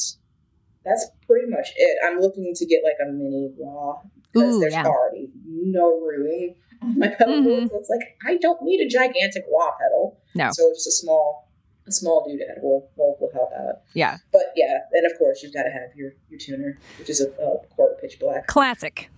[0.87, 1.99] that's pretty much it.
[2.07, 4.01] I'm looking to get like a mini wah
[4.33, 4.85] because there's yeah.
[4.87, 7.64] already no room on my pedal board.
[7.64, 7.68] Mhm.
[7.70, 10.18] So it's like I don't need a gigantic wah pedal.
[10.35, 10.51] No.
[10.53, 11.51] So just a small,
[11.87, 13.83] a small doodad will will, will help out.
[13.94, 14.18] Yeah.
[14.33, 17.29] But yeah, and of course you've got to have your your tuner, which is a,
[17.42, 18.46] a Korg pitch black.
[18.46, 19.11] Classic.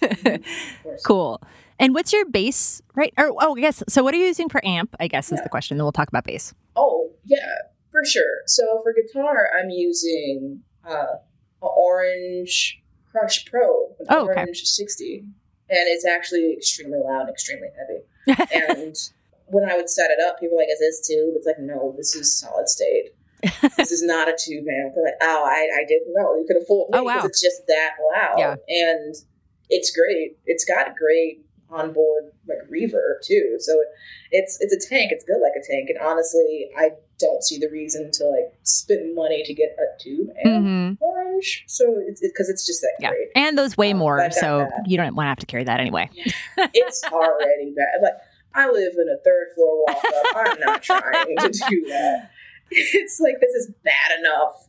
[0.82, 1.02] Course.
[1.04, 1.42] cool.
[1.78, 3.12] And what's your bass, right?
[3.18, 3.82] Or oh, I guess.
[3.88, 4.94] So, what are you using for amp?
[5.00, 5.42] I guess is Yeah.
[5.42, 5.76] the question.
[5.76, 6.54] Then we'll talk about bass.
[6.76, 7.38] Oh, yeah,
[7.94, 8.42] for sure.
[8.46, 11.14] So for guitar, I'm using uh,
[11.62, 14.40] an Orange Crush Pro, an Oh, okay.
[14.40, 15.18] Orange 60.
[15.20, 18.42] And it's actually extremely loud extremely heavy.
[18.52, 18.96] and
[19.46, 21.34] when I would set it up, people were like, is this tube?
[21.36, 23.10] It's like, no, this is solid state.
[23.76, 24.94] this is not a tube amp.
[24.94, 26.34] They're like, oh, I, I didn't know.
[26.34, 27.20] You could have fooled me Oh, wow.
[27.24, 28.38] it's just that loud.
[28.38, 28.56] Yeah.
[28.68, 29.14] And
[29.70, 30.38] it's great.
[30.46, 33.56] It's got great onboard like reverb too.
[33.58, 33.82] So
[34.30, 35.10] it's it's a tank.
[35.12, 35.88] It's built like a tank.
[35.90, 36.90] And honestly, I
[37.24, 41.64] don't see the reason to like spend money to get a tube amp hmm orange.
[41.66, 43.10] So it's because it's just that Yeah.
[43.10, 43.28] great.
[43.34, 44.88] And those weigh Um, more, so that.
[44.88, 46.10] you don't want to have to carry that anyway.
[46.74, 48.02] It's already bad.
[48.02, 48.14] Like
[48.54, 50.36] I live in a third floor walk up.
[50.36, 52.30] I'm not trying to do that.
[52.70, 54.68] It's like this is bad enough.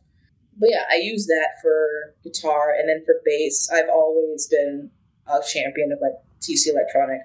[0.58, 3.68] But yeah, I use that for guitar and then for bass.
[3.72, 4.90] I've always been
[5.26, 7.20] a champion of like TC Electronic.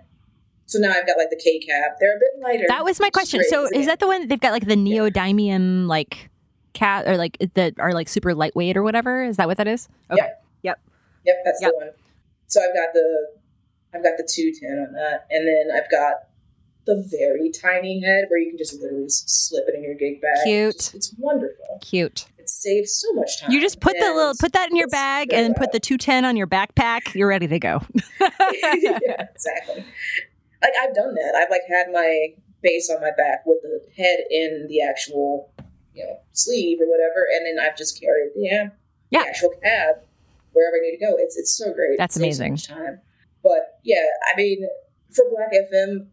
[0.71, 1.91] So now I've got like the K cab.
[1.99, 2.63] They're a bit lighter.
[2.69, 3.43] That was my question.
[3.49, 6.29] So, is that the one they've got like the neodymium like
[6.71, 9.21] cat or like that are like super lightweight or whatever?
[9.21, 9.89] Is that what that is?
[10.09, 10.29] Okay.
[10.63, 10.79] Yep,
[11.25, 11.71] Yep, that's Yep.
[11.71, 11.89] the one.
[12.47, 13.27] So I've got the
[13.93, 16.29] I've got the two ten on that, and then I've got
[16.85, 20.37] the very tiny head where you can just literally slip it in your gig bag.
[20.45, 20.75] Cute.
[20.75, 21.79] It's, it's wonderful.
[21.81, 22.27] Cute.
[22.37, 23.51] It saves so much time.
[23.51, 26.37] You just put the little put that in your bag and put the 210 on
[26.37, 27.13] your backpack.
[27.13, 27.81] You're ready to go.
[28.19, 29.83] yeah, exactly.
[30.61, 31.35] Like I've done that.
[31.35, 32.27] I've like had my
[32.61, 35.51] bass on my back with the head in the actual,
[35.93, 38.69] you know, sleeve or whatever, and then I've just carried the Yeah.
[39.11, 39.95] the actual cab,
[40.53, 41.15] wherever I need to go.
[41.17, 41.97] It's it's so great.
[41.97, 42.75] That's It saves so amazing.
[42.75, 43.01] time.
[43.43, 44.67] But yeah, I mean,
[45.09, 46.07] for Black FM,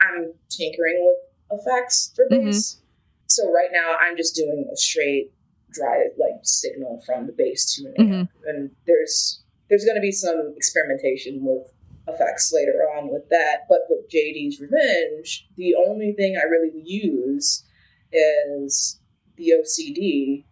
[0.00, 2.74] I'm tinkering with effects for bass.
[2.74, 2.82] Mm-hmm.
[3.28, 5.32] So right now, I'm just doing a straight
[5.70, 8.48] drive like signal from the bass to an amp, mm-hmm.
[8.48, 11.72] and there's there's going to be some experimentation with
[12.08, 13.66] effects later on with that.
[13.68, 17.64] But with JD's Revenge, the only thing I really use
[18.12, 19.00] is
[19.36, 20.44] the OCD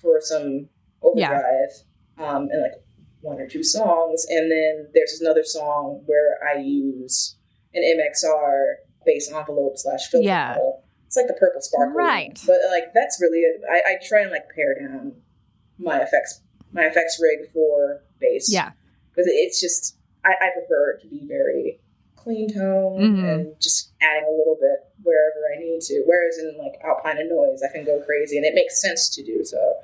[0.00, 0.68] for some
[1.02, 1.70] overdrive
[2.18, 2.30] yeah.
[2.30, 2.82] um, and like
[3.20, 4.26] one or two songs.
[4.28, 7.36] And then there's another song where I use
[7.74, 10.56] an MXR bass envelope slash filter yeah.
[11.06, 11.94] It's like the purple sparkle.
[11.94, 12.38] Right.
[12.46, 13.62] But like that's really it.
[13.68, 15.14] I, I try and like pare down
[15.76, 16.42] my effects
[16.72, 18.48] my effects rig for bass.
[18.52, 18.70] Yeah.
[19.10, 21.80] Because it's just I, I, prefer it to be very
[22.16, 23.24] clean tone mm-hmm.
[23.24, 26.02] and just adding a little bit wherever I need to.
[26.06, 29.44] Whereas in like Alpina Noise, I can go crazy and it makes sense to do
[29.44, 29.76] so.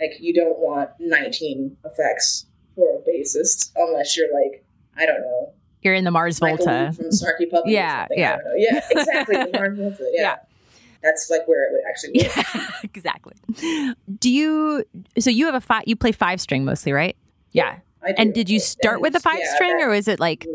[0.00, 4.64] Like you don't want 19 effects for a bassist unless you're like,
[4.96, 5.52] I don't know.
[5.82, 6.92] You're in the Mars Volta.
[6.96, 7.72] From Snarky Puppy.
[7.72, 8.38] Yeah, yeah.
[8.56, 9.36] Yeah, exactly.
[9.52, 10.10] Mars Volta.
[10.12, 10.22] Yeah.
[10.22, 10.36] yeah.
[11.02, 12.54] That's like where it would actually work.
[12.54, 13.34] Yeah, exactly.
[14.18, 14.84] Do you,
[15.18, 17.14] so you have a five, you play five string mostly, right?
[17.52, 17.80] Yeah.
[18.16, 20.46] And did you start with a five yeah, string or is it like,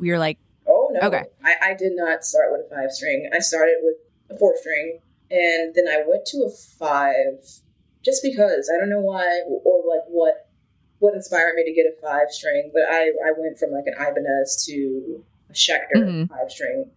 [0.00, 1.08] we were like, Oh, no.
[1.08, 1.24] Okay.
[1.42, 3.30] I, I did not start with a five string.
[3.32, 3.96] I started with
[4.30, 7.44] a four string and then I went to a five
[8.04, 10.48] just because I don't know why or like what
[11.00, 13.94] what inspired me to get a five string, but I I went from like an
[13.94, 16.24] Ibanez to a Schecter mm-hmm.
[16.24, 16.90] five string,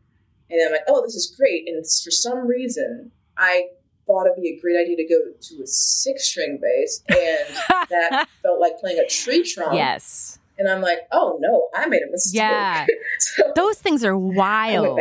[0.49, 1.67] and I'm like, oh, this is great.
[1.67, 3.69] And for some reason, I
[4.11, 7.55] thought it'd be a great idea to go to a six string bass, and
[7.89, 9.73] that felt like playing a tree trunk.
[9.73, 10.39] Yes.
[10.57, 12.39] And I'm like, oh no, I made a mistake.
[12.39, 12.85] Yeah.
[13.19, 14.99] so Those things are wild.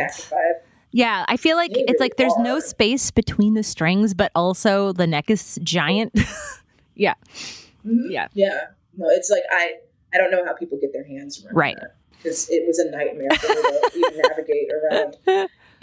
[0.93, 5.07] Yeah, I feel like it's like there's no space between the strings, but also the
[5.07, 6.13] neck is giant.
[6.95, 7.13] yeah.
[7.85, 8.11] Mm-hmm.
[8.11, 8.27] Yeah.
[8.33, 8.59] Yeah.
[8.97, 9.73] No, it's like I
[10.13, 11.77] I don't know how people get their hands around right
[12.17, 15.17] because it was a nightmare to even navigate around.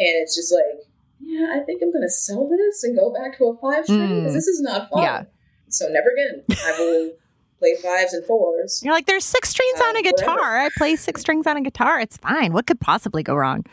[0.01, 0.87] And it's just like,
[1.21, 4.21] yeah, I think I'm going to sell this and go back to a five string
[4.21, 4.35] because mm.
[4.35, 5.03] this is not fun.
[5.03, 5.25] Yeah.
[5.69, 6.45] So never again.
[6.51, 7.13] I will
[7.59, 8.81] play fives and fours.
[8.83, 10.37] You're like, there's six strings um, on a guitar.
[10.37, 10.59] Forever.
[10.59, 12.01] I play six strings on a guitar.
[12.01, 12.53] It's fine.
[12.53, 13.65] What could possibly go wrong?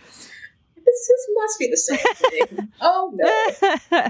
[0.76, 2.72] This, this must be the same thing.
[2.82, 4.10] oh no.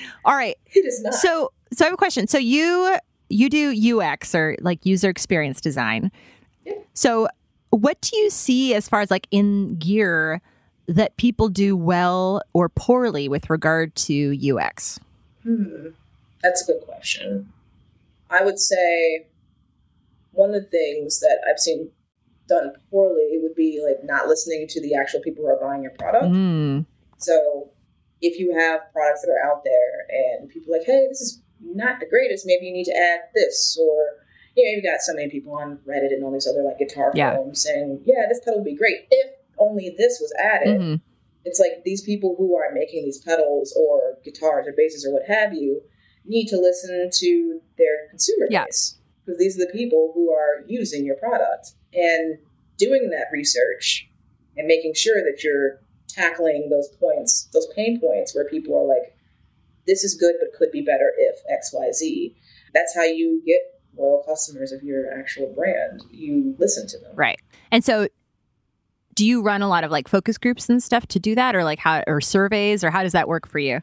[0.24, 0.56] All right.
[0.66, 1.14] It is not.
[1.14, 2.26] So, so I have a question.
[2.26, 2.96] So you
[3.28, 6.10] you do UX or like user experience design.
[6.64, 6.74] Yeah.
[6.94, 7.28] So
[7.70, 10.40] what do you see as far as like in gear
[10.86, 15.00] that people do well or poorly with regard to UX?
[15.42, 15.88] Hmm.
[16.42, 17.52] That's a good question.
[18.30, 19.26] I would say
[20.32, 21.90] one of the things that I've seen
[22.48, 25.92] done poorly would be like not listening to the actual people who are buying your
[25.92, 26.26] product.
[26.26, 26.84] Mm.
[27.16, 27.70] So
[28.20, 31.40] if you have products that are out there and people are like, hey, this is
[31.60, 34.04] not the greatest, maybe you need to add this or
[34.56, 37.10] you know, you've got so many people on Reddit and all these other like guitar
[37.14, 37.34] yeah.
[37.34, 40.80] forums saying, yeah, this pedal would be great if only this was added.
[40.80, 40.94] Mm-hmm.
[41.44, 45.22] It's like these people who are making these pedals or guitars or basses or what
[45.28, 45.82] have you
[46.24, 48.64] need to listen to their consumer yeah.
[48.64, 52.38] base because these are the people who are using your product and
[52.78, 54.08] doing that research
[54.56, 59.16] and making sure that you're tackling those points, those pain points where people are like,
[59.86, 62.34] this is good but could be better if XYZ.
[62.72, 63.60] That's how you get
[63.96, 66.02] loyal customers of your actual brand.
[66.10, 67.12] You listen to them.
[67.14, 67.40] Right.
[67.70, 68.08] And so
[69.14, 71.64] do you run a lot of like focus groups and stuff to do that or
[71.64, 73.80] like how or surveys or how does that work for you?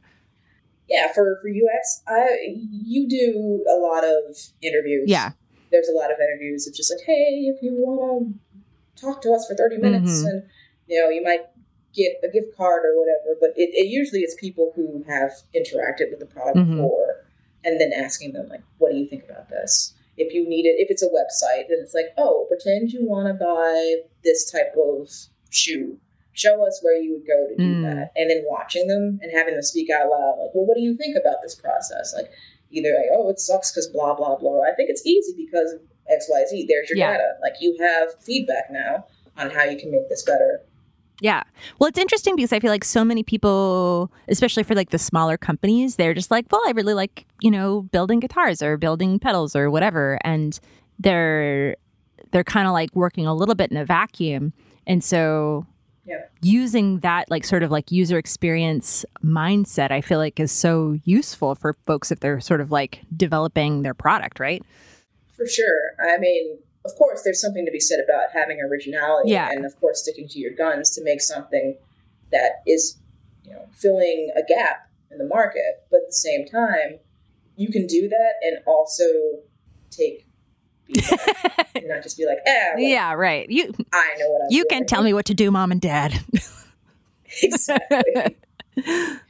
[0.89, 5.09] Yeah, for for UX, I you do a lot of interviews.
[5.09, 5.31] Yeah.
[5.71, 8.35] There's a lot of interviews of just like, hey, if you want
[8.97, 10.27] to talk to us for 30 minutes mm-hmm.
[10.27, 10.43] and
[10.87, 11.45] you know, you might
[11.95, 16.09] get a gift card or whatever, but it, it usually it's people who have interacted
[16.09, 16.75] with the product mm-hmm.
[16.75, 17.25] before
[17.63, 19.93] and then asking them like, what do you think about this?
[20.17, 23.27] If you need it, if it's a website, then it's like, oh, pretend you want
[23.27, 25.09] to buy this type of
[25.49, 25.97] shoe.
[26.33, 27.83] Show us where you would go to do mm.
[27.83, 28.11] that.
[28.15, 30.95] And then watching them and having them speak out loud, like, well, what do you
[30.95, 32.13] think about this process?
[32.15, 32.31] Like,
[32.71, 34.61] either like, oh, it sucks because blah, blah, blah.
[34.61, 35.75] I think it's easy because
[36.09, 36.67] XYZ.
[36.67, 37.13] There's your yeah.
[37.13, 37.31] data.
[37.41, 39.05] Like, you have feedback now
[39.37, 40.61] on how you can make this better.
[41.21, 41.43] Yeah.
[41.77, 45.37] Well, it's interesting because I feel like so many people, especially for like the smaller
[45.37, 49.55] companies, they're just like, well, I really like, you know, building guitars or building pedals
[49.55, 50.17] or whatever.
[50.23, 50.59] And
[50.99, 51.77] they're
[52.31, 54.51] they're kind of like working a little bit in a vacuum.
[54.87, 55.67] And so
[56.05, 56.23] yeah.
[56.41, 61.53] using that like sort of like user experience mindset, I feel like is so useful
[61.53, 64.63] for folks if they're sort of like developing their product, right?
[65.33, 65.91] For sure.
[66.03, 69.49] I mean, of course, there's something to be said about having originality, yeah.
[69.51, 71.77] and of course, sticking to your guns to make something
[72.31, 72.97] that is,
[73.43, 75.85] you know, filling a gap in the market.
[75.91, 76.99] But at the same time,
[77.55, 79.03] you can do that and also
[79.89, 80.25] take
[81.75, 83.49] and not just be like, eh, yeah, right.
[83.49, 84.81] You, I know what I'm you doing.
[84.81, 86.19] can tell me what to do, mom and dad.
[87.43, 88.35] exactly.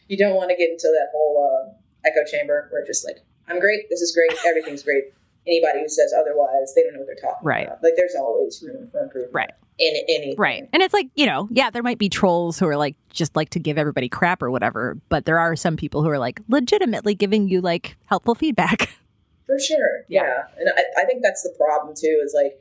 [0.07, 3.17] you don't want to get into that whole uh, echo chamber where it's just like,
[3.47, 5.13] I'm great, this is great, everything's great.
[5.47, 7.65] Anybody who says otherwise, they don't know what they're talking Right.
[7.67, 7.82] about.
[7.84, 9.34] Like, there's always room for improvement.
[9.34, 9.51] Right.
[9.80, 10.36] In anything.
[10.38, 10.69] Right.
[10.71, 13.49] And it's like, you know, yeah, there might be trolls who are like just like
[13.51, 17.15] to give everybody crap or whatever, but there are some people who are like legitimately
[17.15, 18.89] giving you like helpful feedback.
[19.47, 20.04] For sure.
[20.08, 20.23] Yeah.
[20.23, 20.43] Yeah.
[20.60, 22.60] And I, I think that's the problem too, is like,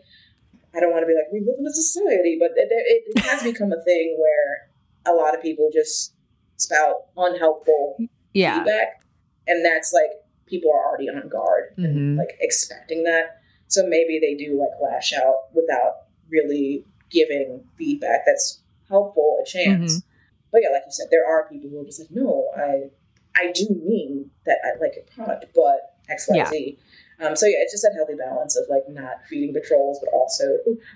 [0.75, 3.19] I don't want to be like, we live in a society, but it, it, it
[3.25, 4.71] has become a thing where
[5.05, 6.15] a lot of people just
[6.57, 7.97] spout unhelpful
[8.33, 8.59] Yeah.
[8.59, 9.03] feedback.
[9.47, 10.11] And that's like,
[10.51, 11.85] people are already on guard Mhm.
[11.85, 13.41] and like expecting that.
[13.69, 19.99] So maybe they do like lash out without really giving feedback that's helpful a chance.
[19.99, 20.07] Mm-hmm.
[20.53, 22.91] But yeah, like you said, there are people who are just like, no, I
[23.37, 26.79] I do mean that I like your product, but X, Y, Z.
[27.21, 30.11] Um, so yeah, it's just that healthy balance of like not feeding the trolls, but
[30.13, 30.45] also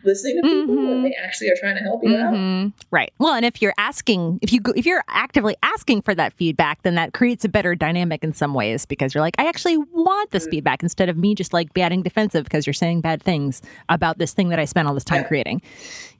[0.04, 0.88] listening to people Mhm.
[0.88, 2.32] when they actually are trying to help you out.
[2.32, 2.72] Mhm.
[2.90, 3.12] Right.
[3.18, 6.82] Well, and if you're asking, if you go, if you're actively asking for that feedback,
[6.82, 10.30] then that creates a better dynamic in some ways because you're like, I actually want
[10.30, 10.50] this Mhm.
[10.50, 14.32] feedback instead of me just like batting defensive because you're saying bad things about this
[14.32, 15.28] thing that I spent all this time Yeah.
[15.28, 15.62] creating.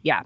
[0.02, 0.22] Yeah.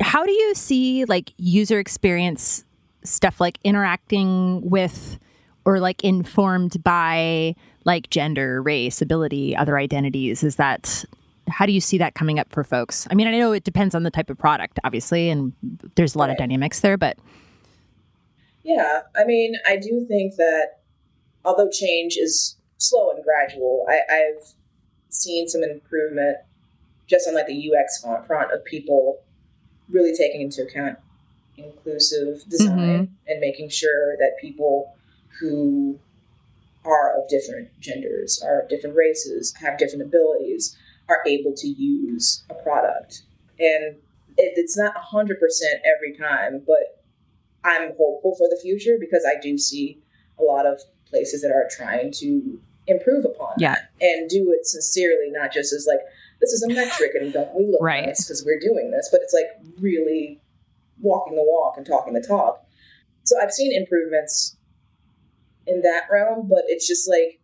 [0.00, 2.64] How do you see like user experience
[3.04, 5.18] stuff like interacting with
[5.64, 10.42] or like informed by like gender, race, ability, other identities?
[10.42, 11.04] Is that
[11.48, 13.06] how do you see that coming up for folks?
[13.10, 15.52] I mean, I know it depends on the type of product, obviously, and
[15.96, 17.18] there's a lot of dynamics there, but
[18.62, 20.78] Yeah, I mean, I do think that
[21.44, 24.52] although change is slow and gradual, I, I've
[25.08, 26.38] seen some improvement
[27.08, 29.20] just on like the UX front, front of people
[29.90, 30.98] really taking into account
[31.56, 33.14] inclusive design mm-hmm.
[33.26, 34.94] and making sure that people
[35.40, 35.98] who
[36.84, 40.76] are of different genders, are of different races, have different abilities,
[41.08, 43.22] are able to use a product.
[43.58, 43.96] And
[44.36, 45.30] it, it's not 100%
[45.84, 47.02] every time, but
[47.64, 49.98] I'm hopeful for the future because I do see
[50.38, 53.74] a lot of places that are trying to improve upon Yeah.
[53.74, 56.00] that and do it sincerely, not just as like,
[56.40, 58.06] this is a metric and don't we look Right.
[58.06, 59.46] nice because we're doing this, but it's like
[59.78, 60.40] really
[61.00, 62.66] walking the walk and talking the talk.
[63.24, 64.56] So I've seen improvements
[65.66, 67.40] in that realm, but it's just like,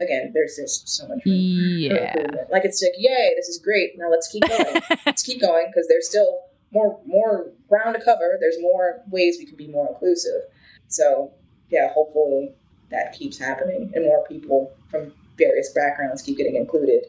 [0.00, 2.14] again, there's just so much room yeah.
[2.14, 2.50] improvement.
[2.50, 3.92] Like it's like, yay, this is great.
[3.96, 4.80] Now let's keep going.
[5.06, 6.40] let's keep going because there's still
[6.72, 8.36] more more ground to cover.
[8.40, 10.42] There's more ways we can be more inclusive.
[10.88, 11.32] So
[11.68, 12.54] yeah, hopefully
[12.90, 17.04] that keeps happening and more people from various backgrounds keep getting included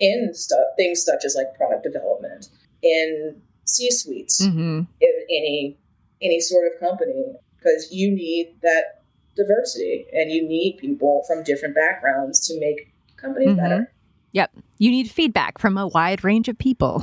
[0.00, 2.48] in stuff things such as like product development
[2.82, 5.76] in C suites hmm in any
[6.22, 8.97] any sort of company because you need that
[9.38, 13.56] diversity and you need people from different backgrounds to make companies Mhm.
[13.56, 13.92] better.
[14.32, 14.50] Yep.
[14.78, 17.02] You need feedback from a wide range of people.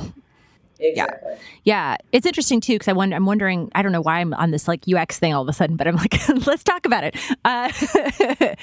[0.78, 1.32] Exactly.
[1.64, 3.72] Yeah, it's interesting too because I wonder, I'm wondering.
[3.74, 5.88] I don't know why I'm on this like UX thing all of a sudden, but
[5.88, 6.14] I'm like,
[6.46, 7.16] let's talk about it.
[7.46, 7.72] Uh,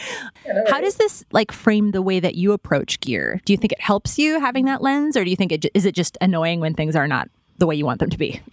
[0.45, 3.41] Yeah, no how does this like frame the way that you approach gear?
[3.45, 5.86] Do you think it helps you having that lens, or do you think it is
[5.86, 8.41] it just annoying when things are not the way you want them to be?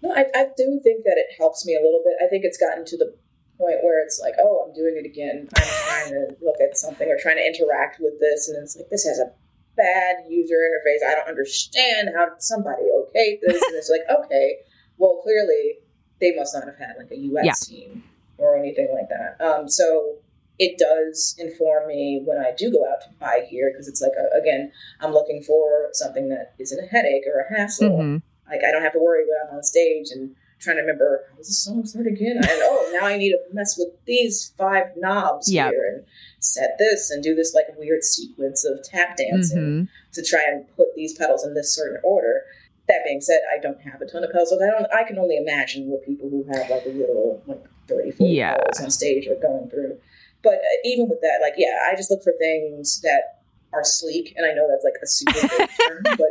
[0.00, 2.12] No, I, I do think that it helps me a little bit.
[2.24, 3.14] I think it's gotten to the
[3.58, 5.48] point where it's like, oh, I'm doing it again.
[5.56, 8.88] I'm trying to look at something or trying to interact with this, and it's like
[8.88, 9.32] this has a
[9.76, 11.06] bad user interface.
[11.06, 14.56] I don't understand how somebody okay this, and it's like, okay,
[14.96, 15.78] well, clearly
[16.20, 17.52] they must not have had like a UX Yeah.
[17.76, 18.04] team
[18.38, 19.40] or anything like that.
[19.44, 20.16] Um, so
[20.58, 24.12] it does inform me when I do go out to buy gear because it's like,
[24.18, 27.90] a, again, I'm looking for something that isn't a headache or a hassle.
[27.90, 28.22] Mhm.
[28.48, 31.36] Like I don't have to worry when I'm on stage and trying to remember how
[31.36, 32.36] does this song start again?
[32.36, 35.70] And oh, now I need to mess with these five knobs Yep.
[35.72, 36.04] here and
[36.40, 39.88] set this and do this like weird sequence of tap dancing Mhm.
[40.14, 42.42] to try and put these pedals in this certain order.
[42.88, 44.86] That being said, I don't have a ton of pedals, so I don't.
[44.92, 48.56] I can only imagine what people who have like a little like thirty four Yeah.
[48.56, 49.98] pedals on stage are going through.
[50.42, 53.42] But uh, even with that, like yeah, I just look for things that
[53.74, 56.30] are sleek, and I know that's like a super big term, but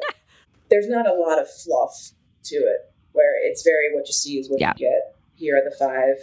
[0.70, 2.12] there's not a lot of fluff
[2.46, 2.92] to it.
[3.18, 4.74] Where it's very what you see is what Yeah.
[4.78, 5.16] you get.
[5.36, 6.18] Here are the five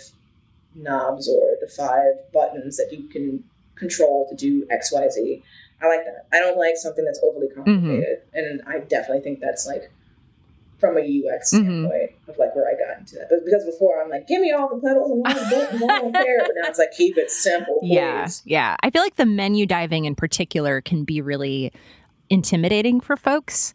[0.77, 3.43] knobs or the five buttons that you can
[3.75, 5.43] control to do X, Y, Z.
[5.83, 6.27] I like that.
[6.33, 7.63] I don't like something that's overly Mm-hmm.
[7.65, 9.91] complicated, and I definitely think that's like
[10.79, 11.87] from a UX Mhm.
[12.29, 13.29] of like where I got into that.
[13.31, 15.87] But because before I'm like, give me all the pedals and all the buttons, I
[15.99, 16.39] don't care.
[16.41, 17.93] But now it's like, keep it simple, please.
[17.93, 18.77] Yeah, yeah.
[18.83, 21.73] I feel like the menu diving in particular can be really
[22.31, 23.73] intimidating for folks.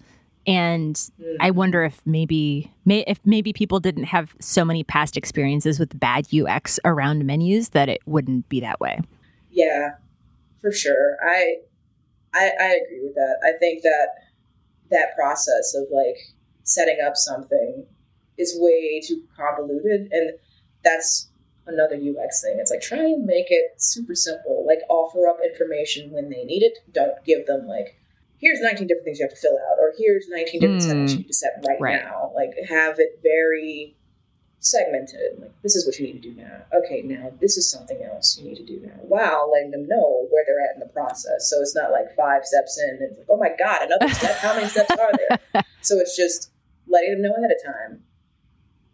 [0.48, 1.36] And Mm.
[1.40, 6.00] I wonder if maybe may, if maybe people didn't have so many past experiences with
[6.00, 9.02] bad UX around menus that it wouldn't be that way.
[9.52, 9.96] Yeah,
[10.62, 11.18] for sure.
[11.24, 11.58] I
[12.34, 13.38] I, I agree with that.
[13.44, 14.08] I think that
[14.92, 16.18] that process of like
[16.64, 17.86] setting up something
[18.38, 20.34] is way too convoluted, and
[20.84, 21.30] that's
[21.68, 22.58] another UX thing.
[22.60, 24.66] It's like try and make it super simple.
[24.66, 26.80] Like offer up information when they need it.
[26.92, 27.99] Don't give them like
[28.40, 31.10] here's 19 different things you have to fill out, or here's 19 different mm.
[31.10, 32.32] you need to set right, right, now.
[32.36, 33.96] Like have it very
[34.60, 35.40] segmented.
[35.40, 36.64] Like this is what you need to do now.
[36.74, 38.96] Okay, now this is something else you need to do now.
[39.02, 41.50] While letting them know where they're at in the process.
[41.50, 44.38] So it's not like five steps in and it's like, oh my god, another step.
[44.38, 45.64] How many steps are there?
[45.82, 46.52] So it's just
[46.88, 48.04] letting them know ahead of time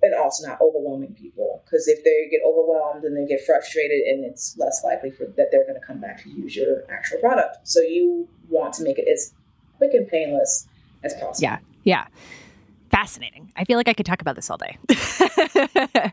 [0.01, 4.23] and also not overwhelming people because if they get overwhelmed and they get frustrated and
[4.23, 7.57] it's less likely for that they're going to come back to use your actual product
[7.63, 9.33] so you want to make it as
[9.77, 10.67] quick and painless
[11.03, 12.07] as possible yeah yeah
[12.91, 14.77] fascinating i feel like i could talk about this all day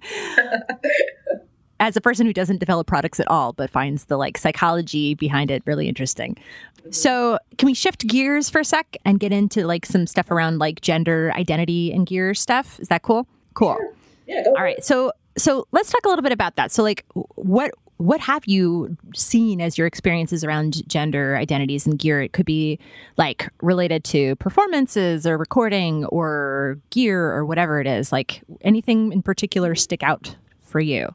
[1.81, 5.51] as a person who doesn't develop products at all but finds the like psychology behind
[5.51, 6.91] it really interesting mm-hmm.
[6.91, 10.59] so can we shift gears for a sec and get into like some stuff around
[10.59, 13.75] like gender identity and gear stuff is that cool Cool.
[13.75, 13.95] Sure.
[14.27, 14.45] Yeah.
[14.47, 14.83] All right.
[14.85, 16.73] So so let's talk a little bit about that.
[16.73, 22.21] So like what what have you seen as your experiences around gender identities and gear?
[22.21, 22.81] It could be
[23.17, 28.11] like related to performances or recording or gear or whatever it is.
[28.11, 31.15] Like anything in particular stick out for you?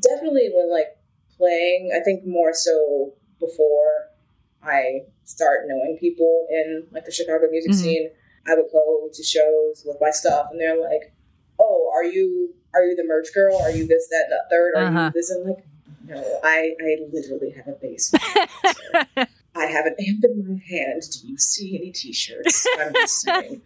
[0.00, 0.96] Definitely when like
[1.36, 4.08] playing, I think more so before
[4.62, 7.80] I start knowing people in like the Chicago music mm-hmm.
[7.80, 8.10] scene,
[8.46, 11.12] I would go to shows with my stuff and they're like,
[11.62, 13.56] oh, are you are you the merch girl?
[13.60, 14.74] Are you this, that, that third?
[14.76, 15.04] Are uh-huh.
[15.06, 15.30] you this?
[15.30, 15.64] And like,
[16.06, 18.12] no, I I literally have a bass.
[19.54, 21.02] I have an amp in my hand.
[21.12, 22.66] Do you see any T-shirts?
[22.80, 23.60] I'm just saying.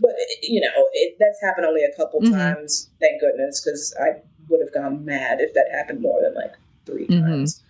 [0.00, 0.10] But
[0.42, 2.32] you know, it, that's happened only a couple mm-hmm.
[2.32, 2.90] times.
[3.00, 6.52] Thank goodness, because I would have gone mad if that happened more than like
[6.86, 7.26] 3 mm-hmm.
[7.26, 7.62] times.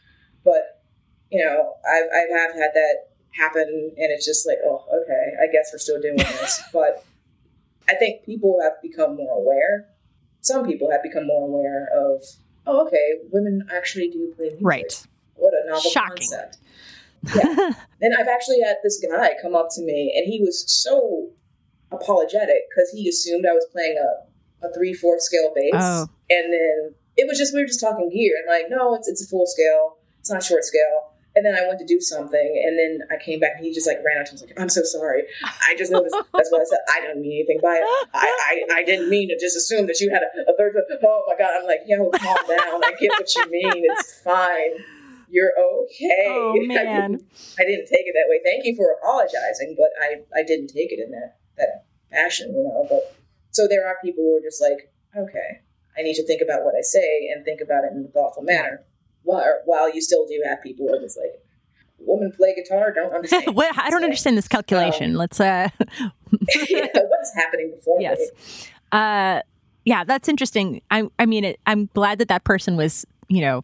[0.45, 0.83] But
[1.31, 2.97] you know, I've I have had that
[3.33, 6.63] happen, and it's just like, oh, okay, I guess we're still doing this.
[6.73, 7.05] but
[7.91, 9.87] I think people have become more aware.
[10.41, 12.23] Some people have become more aware of,
[12.67, 14.61] oh, okay, women actually do play music.
[14.63, 15.07] Right.
[15.35, 16.17] What a novel Shocking.
[16.17, 16.59] concept.
[17.35, 17.73] Yeah.
[18.01, 21.31] and I've actually had this guy come up to me, and he was so
[21.91, 26.07] apologetic because he assumed I was playing a, a three fourth scale bass, oh.
[26.31, 29.25] and then it was just we were just talking gear, and like, no, it's it's
[29.25, 31.15] a full scale, it's not short scale.
[31.37, 33.87] And then I went to do something, and then I came back, and he just
[33.87, 34.41] like ran out to me.
[34.51, 35.23] like, "I'm so sorry.
[35.45, 36.17] I just noticed.
[36.35, 36.79] That's what I said.
[36.91, 38.09] I didn't mean anything by it.
[38.13, 40.75] I, I, I didn't mean to just assume that you had a, a third.
[40.75, 41.53] Oh my god!
[41.61, 42.83] I'm like, yo, calm down.
[42.83, 43.83] I get what you mean.
[43.95, 44.83] It's fine.
[45.31, 46.27] You're okay.
[46.27, 47.23] Oh man, I didn't,
[47.61, 48.41] I didn't take it that way.
[48.45, 52.65] Thank you for apologizing, but I, I didn't take it in that that fashion, you
[52.65, 52.87] know.
[52.91, 53.17] But
[53.53, 55.63] so there are people who are just like, okay,
[55.97, 58.43] I need to think about what I say and think about it in a thoughtful
[58.43, 58.83] manner
[59.23, 61.43] while, while you still do have people who are just like,
[61.99, 63.47] woman play guitar, don't understand.
[63.55, 65.13] well, I don't understand this calculation.
[65.13, 65.69] Um, Let's, uh,
[66.69, 68.19] yeah, what's happening before Yes.
[68.93, 69.41] Uh,
[69.85, 70.83] yeah, that's interesting.
[70.91, 73.63] I, I mean, it, I'm glad that that person was, you know,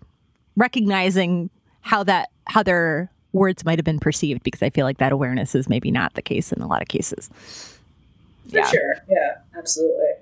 [0.56, 1.50] recognizing
[1.80, 5.54] how that, how their words might have been perceived because I feel like that awareness
[5.54, 7.28] is maybe not the case in a lot of cases.
[8.50, 8.66] For yeah.
[8.66, 8.94] sure.
[9.08, 10.12] Yeah, absolutely.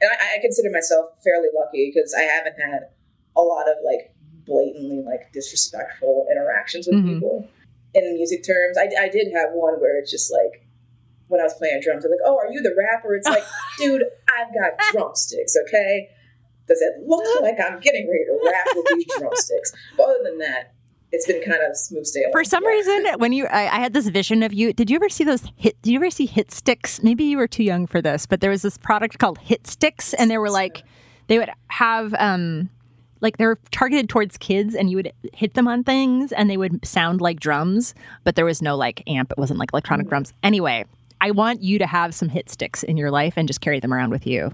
[0.00, 2.88] And I, I consider myself fairly lucky because I haven't had
[3.36, 4.14] a lot of like
[4.50, 7.14] blatantly like disrespectful interactions with mm-hmm.
[7.14, 7.48] people
[7.94, 8.76] in music terms.
[8.76, 10.66] I, I did have one where it's just like
[11.28, 13.44] when I was playing drums, they're like, "Oh, are you the rapper?" It's like,
[13.78, 14.02] dude,
[14.36, 15.54] I've got drumsticks.
[15.68, 16.10] Okay,
[16.66, 19.72] does it look like I'm getting ready to rap with these drumsticks?
[19.96, 20.74] But other than that,
[21.12, 22.32] it's been kind of smooth sailing.
[22.32, 22.70] For some yeah.
[22.70, 24.72] reason, when you, I, I, had this vision of you.
[24.72, 25.80] Did you ever see those hit?
[25.82, 27.02] Did you ever see Hit Sticks?
[27.02, 30.14] Maybe you were too young for this, but there was this product called Hit Sticks,
[30.14, 30.82] and they were like,
[31.28, 32.70] they would have um
[33.20, 36.84] like they're targeted towards kids and you would hit them on things and they would
[36.84, 37.94] sound like drums
[38.24, 39.30] but there was no like amp.
[39.30, 40.10] It wasn't like electronic mm.
[40.10, 40.32] drums.
[40.42, 40.84] Anyway
[41.20, 43.92] i want you to have some hit sticks in your life and just carry them
[43.92, 44.52] around with you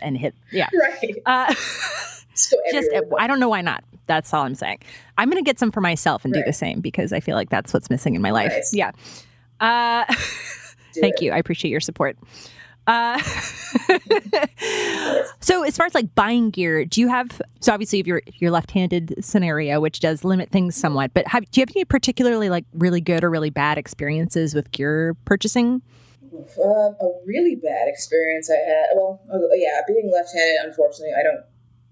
[0.00, 0.68] and hit yeah.
[1.02, 1.16] Right.
[1.26, 1.54] Uh,
[2.72, 2.88] just
[3.18, 3.84] i don't know why not.
[4.06, 4.78] That's all i'm saying.
[5.18, 6.44] I'm gonna get some for myself and right.
[6.44, 8.52] do the same because i feel like that's what's missing in my life.
[8.72, 8.92] Yeah.
[9.60, 10.04] Uh,
[10.94, 11.22] thank it.
[11.22, 11.32] you.
[11.32, 12.16] I appreciate your support
[12.88, 13.18] uh,
[15.40, 18.50] so as far as like buying gear, do you have so obviously if you're your
[18.50, 22.64] left-handed scenario, which does limit things somewhat, but have, do you have any particularly like
[22.72, 25.82] really good or really bad experiences with gear purchasing?
[26.32, 28.86] Uh, a really bad experience I had.
[28.94, 31.44] Well, oh, yeah, being left-handed, unfortunately, I don't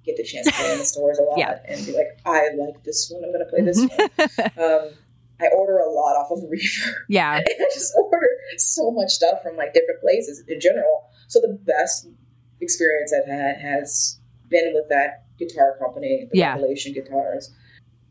[0.05, 1.59] get the chance to play in the stores a lot yeah.
[1.67, 3.25] and be like, I like this one.
[3.25, 3.91] I'm going to play this one.
[4.65, 4.91] Um,
[5.41, 6.95] I order a lot off of Reverb.
[7.09, 7.37] Yeah.
[7.37, 11.11] And I just order so much stuff from like different places in general.
[11.28, 12.09] So the best
[12.61, 14.18] experience I've had has
[14.49, 16.53] been with that guitar company, the yeah.
[16.53, 17.53] Revelation Guitars.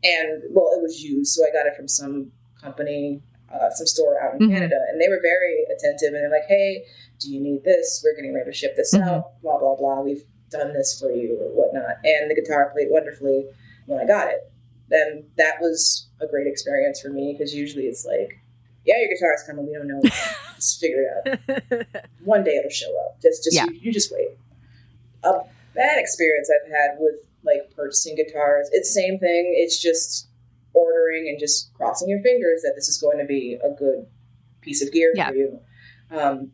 [0.04, 3.22] And well, it was used, so I got it from some company.
[3.52, 4.54] uh, some store out in mm-hmm.
[4.54, 6.84] Canada, and they were very attentive, and they're like, "Hey,
[7.20, 8.02] do you need this?
[8.04, 9.08] We're getting ready to ship this mm-hmm.
[9.08, 9.40] out.
[9.42, 10.00] Blah blah blah.
[10.00, 13.46] We've done this for you or whatnot." And the guitar played wonderfully
[13.86, 14.50] when I got it.
[14.88, 18.40] Then that was a great experience for me because usually it's like,
[18.84, 19.66] "Yeah, your guitar is coming.
[19.66, 20.00] We don't know.
[20.54, 21.40] just figure it
[21.72, 21.86] out.
[22.24, 23.20] One day it'll show up.
[23.20, 23.66] Just just yeah.
[23.66, 24.28] you, you just wait."
[25.24, 25.40] A
[25.74, 28.68] bad experience I've had with like purchasing guitars.
[28.72, 29.54] It's the same thing.
[29.56, 30.28] It's just
[30.72, 34.06] ordering and just crossing your fingers that this is going to be a good
[34.60, 35.28] piece of gear yeah.
[35.28, 35.60] for you.
[36.10, 36.52] Um,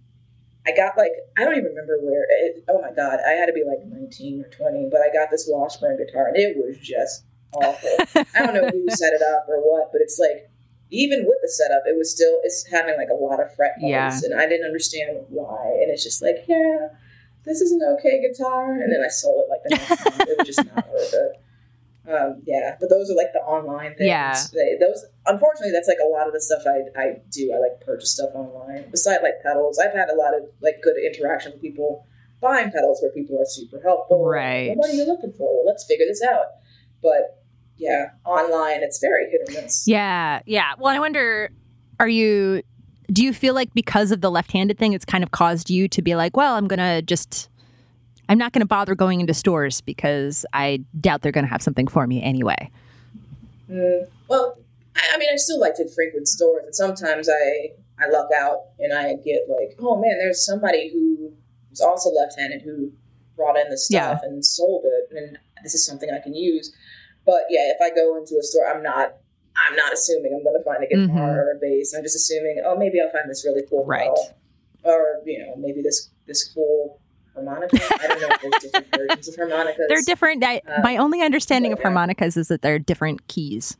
[0.64, 2.24] I got like I don't even remember where.
[2.28, 5.30] It, oh my god, I had to be like nineteen or twenty, but I got
[5.30, 7.24] this Washburn guitar and it was just
[7.54, 8.24] awful.
[8.34, 10.50] I don't know who set it up or what, but it's like
[10.90, 14.12] even with the setup, it was still it's having like a lot of fret yeah.
[14.24, 15.78] and I didn't understand why.
[15.80, 16.88] And it's just like, yeah,
[17.44, 20.28] this is an okay guitar, and then I sold it like the next month.
[20.28, 21.42] It was just not worth it.
[22.04, 24.08] Um, yeah, but those are like the online things.
[24.08, 27.52] Yeah, they, those unfortunately, that's like a lot of the stuff I, I do.
[27.54, 28.90] I like purchase stuff online.
[28.90, 32.06] Besides like pedals, I've had a lot of like good interaction with people
[32.40, 34.26] buying pedals where people are super helpful.
[34.26, 34.68] Right.
[34.68, 35.58] Well, what are you looking for?
[35.58, 36.46] Well, let's figure this out.
[37.00, 37.41] But
[37.76, 39.86] yeah, online it's very hit or miss.
[39.86, 40.72] Yeah, yeah.
[40.78, 41.50] Well, I wonder,
[42.00, 42.62] are you?
[43.12, 46.00] Do you feel like because of the left-handed thing, it's kind of caused you to
[46.00, 47.50] be like, well, I'm gonna just
[48.28, 51.62] I'm not going to bother going into stores because I doubt they're going to have
[51.62, 52.70] something for me anyway.
[53.70, 54.56] Mm, well,
[54.96, 58.92] I mean, I still like to frequent stores, and sometimes I I luck out and
[58.92, 61.32] I get like, oh man, there's somebody who
[61.70, 62.92] was also left-handed who
[63.36, 64.28] brought in the stuff yeah.
[64.28, 66.74] and sold it, and this is something I can use.
[67.24, 69.14] But yeah, if I go into a store, I'm not
[69.56, 71.18] I'm not assuming I'm going to find a guitar mm-hmm.
[71.18, 71.94] or a bass.
[71.94, 74.08] I'm just assuming, oh, maybe I'll find this really cool right.
[74.08, 74.34] Model.
[74.84, 77.00] or you know, maybe this this cool
[77.34, 77.78] harmonica.
[78.00, 79.86] I don't know if there's different versions of harmonicas.
[79.88, 80.44] They're different.
[80.44, 81.84] I, um, my only understanding of yeah.
[81.84, 83.76] harmonicas is that they're different keys.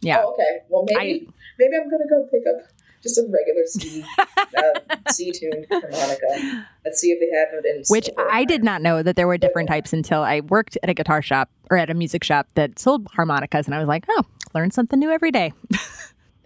[0.00, 0.22] Yeah.
[0.22, 0.64] Oh, okay.
[0.68, 2.68] Well, maybe I, maybe I'm gonna go pick up
[3.06, 6.66] just a regular C uh, C tuned harmonica.
[6.84, 7.84] Let's see if they have it in.
[7.88, 10.94] Which I did not know that there were different types until I worked at a
[10.94, 14.24] guitar shop or at a music shop that sold harmonicas, and I was like, oh,
[14.54, 15.52] learn something new every day.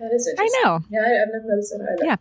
[0.00, 0.60] That is interesting.
[0.62, 0.84] I know.
[0.88, 2.04] Yeah, I, have never noticed that either.
[2.06, 2.16] Yeah.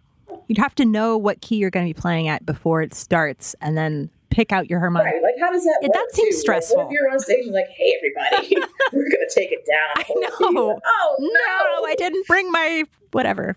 [0.47, 3.55] You'd have to know what key you're going to be playing at before it starts,
[3.61, 5.15] and then pick out your harmonica.
[5.15, 5.23] Right.
[5.23, 5.79] Like, how does that?
[5.81, 6.41] Work that seems too?
[6.41, 6.77] stressful.
[6.77, 8.55] Like, what if you're on stage and like, "Hey, everybody,
[8.93, 10.79] we're going to take it down." I know.
[10.83, 11.27] oh no.
[11.29, 13.55] no, I didn't bring my whatever.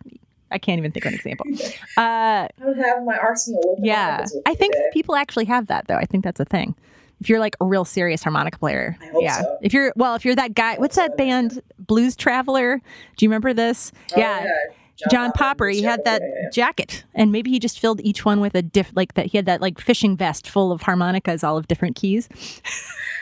[0.53, 1.47] I can't even think of an example.
[1.97, 3.79] Uh, I don't have my arsenal.
[3.83, 4.89] yeah, I think today.
[4.93, 5.97] people actually have that though.
[5.97, 6.75] I think that's a thing.
[7.21, 9.43] If you're like a real serious harmonica player, yeah.
[9.43, 9.59] So.
[9.63, 12.81] If you're well, if you're that guy, what's that band, Blues Traveler?
[13.17, 13.93] Do you remember this?
[14.13, 14.45] Oh, yeah.
[14.45, 14.51] yeah.
[14.97, 16.51] John, John Popper, he had that yeah, yeah.
[16.51, 19.27] jacket, and maybe he just filled each one with a diff, like that.
[19.27, 22.29] He had that like fishing vest full of harmonicas, all of different keys.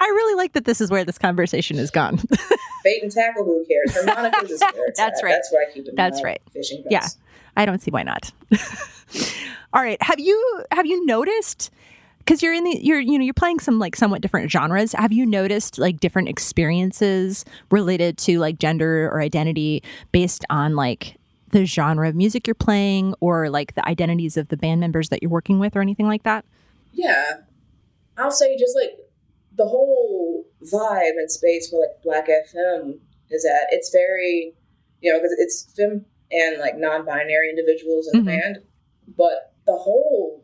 [0.00, 2.16] I really like that this is where this conversation has gone.
[2.84, 3.94] Bait and tackle, who cares?
[3.94, 5.24] Harmonicas is where That's at.
[5.24, 5.32] right.
[5.32, 5.94] That's where I keep them.
[5.96, 6.40] That's right.
[6.50, 6.84] Fishing.
[6.88, 7.06] Yeah,
[7.56, 8.30] I don't see why not.
[9.72, 11.70] all right, have you have you noticed?
[12.18, 15.10] because you're in the you're you know you're playing some like somewhat different genres have
[15.10, 19.82] you noticed like different experiences related to like gender or identity
[20.12, 21.16] based on like
[21.48, 25.22] the genre of music you're playing or like the identities of the band members that
[25.22, 26.44] you're working with or anything like that
[26.92, 27.38] yeah
[28.18, 28.98] i'll say just like
[29.60, 32.98] the whole vibe and space where like BLK FM
[33.30, 34.54] is at it's very
[35.00, 38.26] you know because it's fem and like non-binary individuals in mm-hmm.
[38.26, 38.58] the band
[39.16, 40.42] but the whole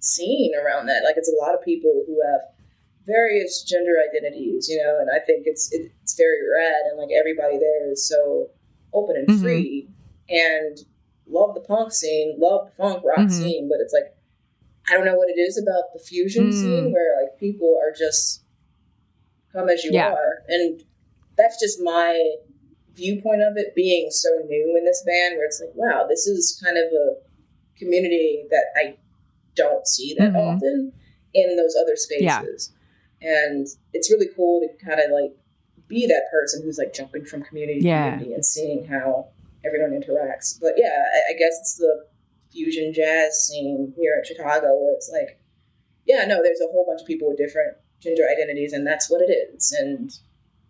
[0.00, 1.02] scene around that.
[1.04, 2.40] Like it's a lot of people who have
[3.06, 7.10] various gender identities, you know, and I think it's it, it's very rad and like
[7.16, 8.48] everybody there is so
[8.92, 9.42] open and mm-hmm.
[9.42, 9.88] free
[10.28, 10.78] and
[11.26, 13.30] love the punk scene, love the funk rock mm-hmm.
[13.30, 14.14] scene, but it's like
[14.88, 16.52] I don't know what it is about the fusion mm.
[16.52, 18.42] scene where like people are just
[19.52, 20.12] come as you yeah.
[20.12, 20.42] are.
[20.48, 20.82] And
[21.36, 22.36] that's just my
[22.94, 26.60] viewpoint of it being so new in this band where it's like, wow, this is
[26.62, 28.96] kind of a community that I
[29.54, 30.36] don't see that mm-hmm.
[30.36, 30.92] often
[31.34, 32.72] in those other spaces.
[33.20, 33.46] Yeah.
[33.46, 35.36] And it's really cool to kind of like
[35.88, 39.28] be that person who's like jumping from community to community and seeing how
[39.64, 40.58] everyone interacts.
[40.60, 42.06] But yeah, I, I guess it's the
[42.52, 45.40] fusion jazz scene here in Chicago where it's like,
[46.06, 49.20] yeah, no, there's a whole bunch of people with different gender identities, and that's what
[49.20, 49.72] it is.
[49.78, 50.10] And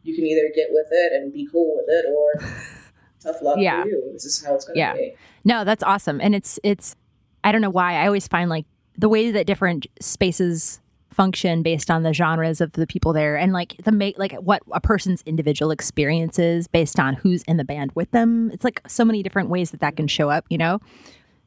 [0.03, 2.41] you can either get with it and be cool with it, or
[3.22, 3.83] tough luck yeah.
[3.83, 4.11] for you.
[4.12, 4.95] This is how it's going to yeah.
[4.95, 5.14] be.
[5.45, 6.97] No, that's awesome, and it's it's.
[7.43, 8.66] I don't know why I always find like
[8.99, 13.53] the way that different spaces function based on the genres of the people there and
[13.53, 17.91] like the make like what a person's individual experiences based on who's in the band
[17.95, 20.78] with them it's like so many different ways that that can show up you know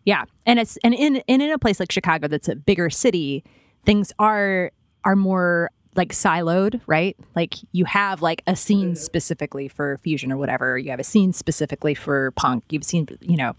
[0.05, 3.43] yeah and it's and in and in a place like chicago that's a bigger city
[3.85, 4.69] things are
[5.05, 7.15] are more like siloed, right?
[7.35, 10.77] Like you have like a scene specifically for fusion or whatever.
[10.77, 12.63] You have a scene specifically for punk.
[12.69, 13.55] You've seen, you know,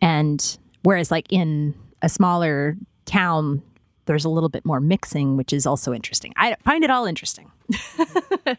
[0.00, 3.62] and whereas like in a smaller town,
[4.06, 6.32] there's a little bit more mixing, which is also interesting.
[6.36, 7.50] I find it all interesting.
[7.98, 8.54] yeah,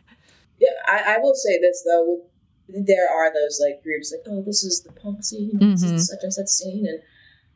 [0.88, 2.22] I, I, will say this though.
[2.68, 5.72] There are those like groups like, oh, this is the punk scene, mm-hmm.
[5.72, 6.00] this is mm-hmm.
[6.00, 7.00] such and such scene, and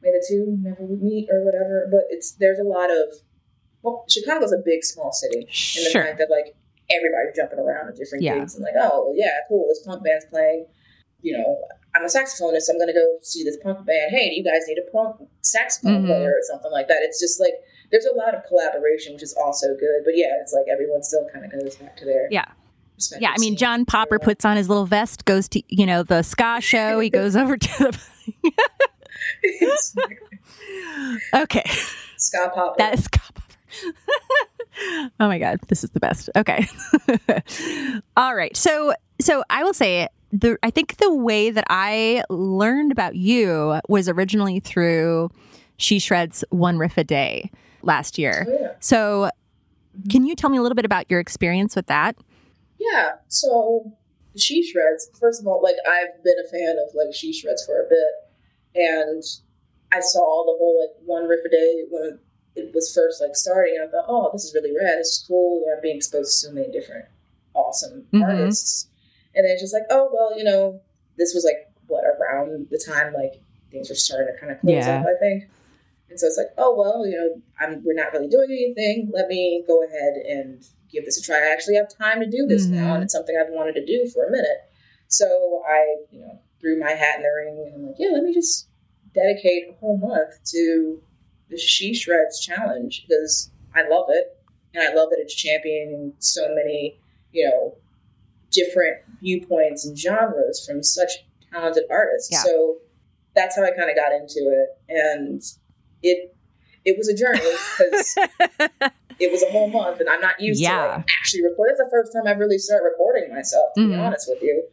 [0.01, 1.87] may the two never would meet or whatever.
[1.91, 3.19] But it's there's a lot of
[3.83, 6.55] well, Chicago's a big small city, and the fact that like
[6.91, 8.39] everybody's jumping around at different yeah.
[8.39, 10.65] gigs and like, oh yeah, cool, this punk band's playing.
[11.21, 11.57] You know,
[11.95, 12.67] I'm a saxophonist.
[12.69, 14.11] I'm going to go see this punk band.
[14.11, 16.07] Hey, do you guys need a punk saxophone mm-hmm.
[16.07, 16.97] player or something like that?
[17.01, 17.53] It's just like
[17.91, 20.03] there's a lot of collaboration, which is also good.
[20.03, 22.45] But yeah, it's like everyone still kind of goes back to their yeah.
[23.19, 26.21] Yeah, I mean, John Popper puts on his little vest, goes to you know the
[26.21, 26.99] ska show.
[26.99, 28.53] he goes over to the.
[31.33, 31.63] okay.
[32.17, 32.75] Ska Popper.
[32.77, 33.19] That is ska.
[35.19, 36.29] oh my god, this is the best.
[36.35, 36.67] Okay.
[38.17, 38.55] All right.
[38.55, 43.79] So so I will say the I think the way that I learned about you
[43.87, 45.29] was originally through
[45.77, 47.51] She Shreds One Riff a Day
[47.81, 48.45] last year.
[48.47, 48.71] Oh, yeah.
[48.79, 49.29] So
[49.97, 50.09] mm-hmm.
[50.09, 52.15] can you tell me a little bit about your experience with that?
[52.79, 53.13] Yeah.
[53.27, 53.93] So
[54.35, 57.79] She Shreds, first of all, like I've been a fan of like She Shreds for
[57.79, 58.23] a bit
[58.75, 59.23] and
[59.91, 62.19] I saw the whole like one riff a day when
[62.55, 63.77] it was first like starting.
[63.81, 64.99] I thought, oh, this is really rad.
[64.99, 65.63] This is cool.
[65.65, 67.05] Know, I'm being exposed to so many different
[67.53, 68.23] awesome mm-hmm.
[68.23, 68.87] artists.
[69.35, 70.81] And then just like, oh well, you know,
[71.17, 73.41] this was like what around the time like
[73.71, 74.99] things were starting to kind of close yeah.
[74.99, 75.49] up, I think.
[76.09, 79.11] And so it's like, oh well, you know, I'm we're not really doing anything.
[79.13, 81.37] Let me go ahead and give this a try.
[81.37, 82.75] I actually have time to do this mm-hmm.
[82.75, 84.69] now, and it's something I've wanted to do for a minute.
[85.07, 88.23] So I, you know, threw my hat in the ring, and I'm like, yeah, let
[88.23, 88.67] me just
[89.13, 91.01] dedicate a whole month to
[91.61, 94.37] the She Shreds challenge because I love it,
[94.73, 96.99] and I love that it's championing so many,
[97.31, 97.75] you know,
[98.51, 101.11] different viewpoints and genres from such
[101.51, 102.29] talented artists.
[102.31, 102.43] Yeah.
[102.43, 102.77] So
[103.35, 105.41] that's how I kind of got into it, and
[106.01, 106.35] it
[106.85, 108.17] it was a journey because
[109.19, 110.81] it was a whole month, and I'm not used yeah.
[110.81, 111.75] to like, actually recording.
[111.77, 113.73] It's the first time I've really started recording myself.
[113.75, 113.91] To mm-hmm.
[113.91, 114.63] be honest with you,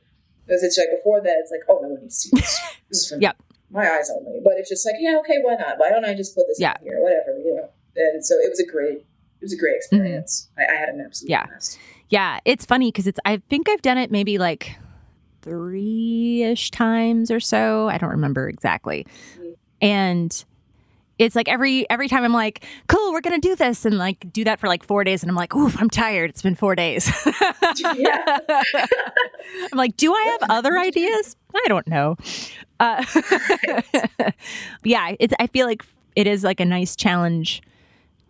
[0.47, 2.61] because it's like before that, it's like, oh no one needs to see this.
[2.91, 3.37] This is from yep.
[3.71, 4.41] My eyes only.
[4.43, 5.79] But it's just like, yeah, okay, why not?
[5.79, 6.75] Why don't I just put this yeah.
[6.81, 7.01] in here?
[7.01, 7.68] Whatever, you know.
[7.97, 9.97] And so it was a great, it was a great mm-hmm.
[9.97, 10.49] experience.
[10.59, 10.73] Mm-hmm.
[10.73, 11.47] I, I, had an absolute yeah.
[11.47, 11.79] blast.
[12.09, 13.21] Yeah, it's funny because it's.
[13.25, 14.77] I think I've done it maybe like
[15.43, 17.89] three ish times or so.
[17.89, 19.07] I don't remember exactly.
[19.35, 19.51] Mm-hmm.
[19.83, 20.45] And
[21.21, 24.43] it's like every every time I'm like, cool, we're gonna do this, and like do
[24.45, 26.31] that for like four days, and I'm like, oof, I'm tired.
[26.31, 27.12] It's been four days.
[27.62, 28.57] I'm
[29.75, 31.37] like, do I have other ideas?
[31.55, 32.16] I don't know.
[32.81, 33.05] Uh,
[34.85, 35.35] yeah, it's.
[35.39, 35.85] I feel like
[36.16, 37.62] it is like a nice challenge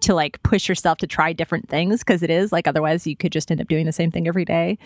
[0.01, 3.31] to like push yourself to try different things because it is like otherwise you could
[3.31, 4.79] just end up doing the same thing every day.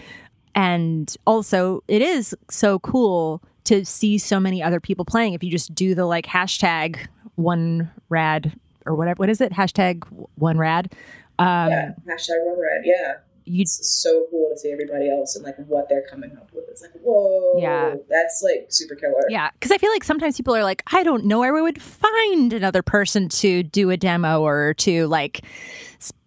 [0.55, 5.33] And also, it is so cool to see so many other people playing.
[5.33, 6.99] If you just do the like hashtag
[7.37, 9.53] one rad or whatever, what is it?
[9.53, 10.05] Hashtag
[10.37, 10.93] one rad.
[11.39, 12.83] Um, yeah, hashtag one rad.
[12.85, 13.15] Yeah
[13.47, 16.65] it's so cool to see everybody else and like what they're coming up with.
[16.69, 19.21] It's like, whoa, yeah, that's like super killer.
[19.29, 21.81] Yeah, because I feel like sometimes people are like, I don't know where we would
[21.81, 25.43] find another person to do a demo or to like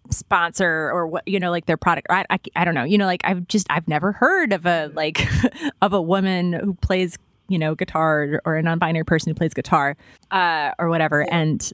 [0.09, 3.05] sponsor or what you know like their product I, I, I don't know you know
[3.05, 5.27] like i've just i've never heard of a like
[5.81, 7.17] of a woman who plays
[7.47, 9.95] you know guitar or a non-binary person who plays guitar
[10.31, 11.37] uh or whatever yeah.
[11.37, 11.73] and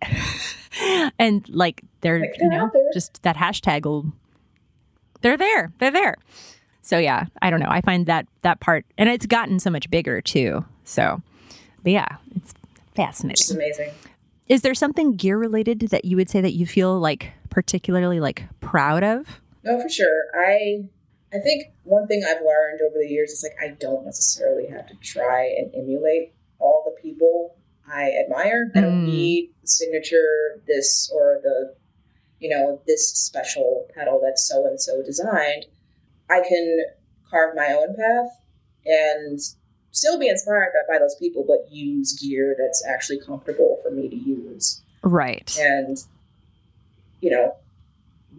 [1.18, 4.12] and like they're, like, you know just that hashtag will
[5.20, 5.72] they're there.
[5.78, 6.16] They're there.
[6.82, 7.68] So yeah, I don't know.
[7.68, 10.64] I find that that part, and it's gotten so much bigger too.
[10.84, 11.20] So,
[11.82, 12.54] but yeah, it's
[12.94, 13.32] fascinating.
[13.32, 13.90] It's amazing.
[14.48, 18.44] Is there something gear related that you would say that you feel like particularly like
[18.60, 19.40] proud of?
[19.64, 20.24] No, for sure.
[20.34, 20.88] I
[21.32, 24.86] I think one thing I've learned over the years is like I don't necessarily have
[24.88, 27.56] to try and emulate all the people
[27.86, 28.70] I admire.
[28.74, 29.08] I don't mm.
[29.08, 31.74] need the signature, this or the
[32.40, 35.66] you know, this special pedal that's so and so designed,
[36.30, 36.84] I can
[37.28, 38.40] carve my own path
[38.86, 39.40] and
[39.90, 44.08] still be inspired by, by those people, but use gear that's actually comfortable for me
[44.08, 44.82] to use.
[45.02, 45.56] Right.
[45.58, 45.98] And,
[47.20, 47.56] you know,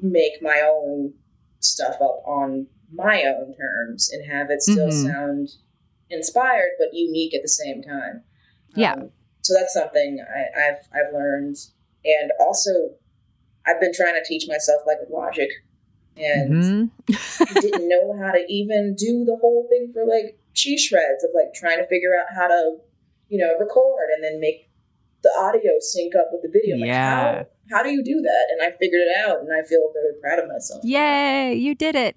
[0.01, 1.13] make my own
[1.59, 5.07] stuff up on my own terms and have it still mm-hmm.
[5.07, 5.49] sound
[6.09, 8.23] inspired but unique at the same time.
[8.75, 8.93] Yeah.
[8.93, 9.09] Um,
[9.41, 11.57] so that's something I, have I've learned,
[12.03, 12.71] and also
[13.65, 15.49] I've been trying to teach myself like logic
[16.17, 17.59] and mm-hmm.
[17.61, 21.53] didn't know how to even do the whole thing for like She Shreds of like
[21.53, 22.77] trying to figure out how to,
[23.29, 24.69] you know, record and then make
[25.23, 26.77] the audio sync up with the video.
[26.77, 27.43] Like, yeah.
[27.71, 28.45] how do you do that?
[28.51, 30.83] And I figured it out and I feel very proud of myself.
[30.83, 32.15] Yay, you did it.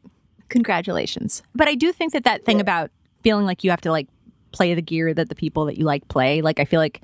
[0.53, 1.43] Congratulations.
[1.55, 2.63] But I do think that that thing yeah.
[2.63, 2.91] about
[3.23, 4.09] feeling like you have to like
[4.53, 7.03] play the gear that the people that you like play, like I feel like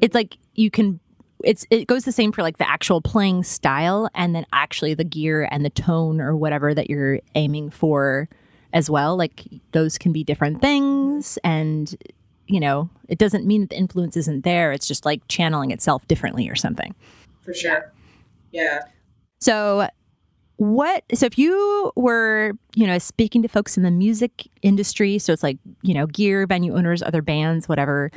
[0.00, 1.00] it's like you can
[1.42, 5.04] it's it goes the same for like the actual playing style and then actually the
[5.04, 8.28] gear and the tone or whatever that you're aiming for
[8.72, 9.16] as well.
[9.16, 11.94] Like those can be different things and
[12.46, 14.72] you know, it doesn't mean that the influence isn't there.
[14.72, 16.96] It's just like channeling itself differently or something.
[17.42, 17.92] For sure.
[18.50, 18.80] Yeah.
[19.38, 19.88] So
[20.60, 25.32] what so if you were you know speaking to folks in the music industry so
[25.32, 28.10] it's like you know gear venue owners other bands whatever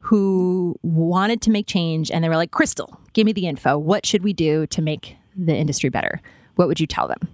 [0.00, 3.78] who wanted to make change and they were like Krystal give me the info.
[3.78, 6.20] What should we do to make the industry better?
[6.56, 7.28] What would you tell them?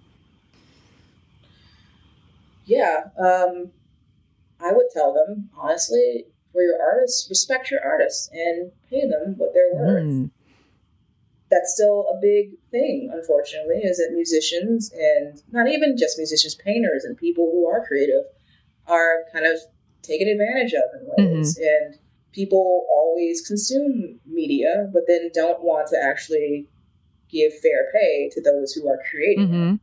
[2.67, 3.71] Yeah um,
[4.61, 9.55] i would tell them honestly for your artists respect your artists and pay them what
[9.55, 10.05] they're worth.
[10.05, 10.31] Mm
[11.55, 17.05] that's still a big thing, unfortunately, is that musicians and not even just musicians, painters
[17.05, 18.25] and people who are creative
[18.87, 19.59] are kind of
[20.03, 21.57] taken advantage of in ways.
[21.57, 21.65] Mm-hmm.
[21.65, 21.99] And
[22.33, 26.69] people always consume media, but then don't want to actually
[27.31, 29.75] give fair pay to those who are creating mm-hmm.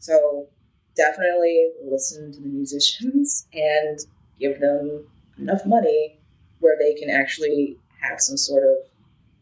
[0.00, 0.48] So
[0.96, 3.98] definitely listen to the musicians and
[4.38, 5.06] give them
[5.38, 6.18] enough money
[6.58, 8.90] where they can actually have some sort of,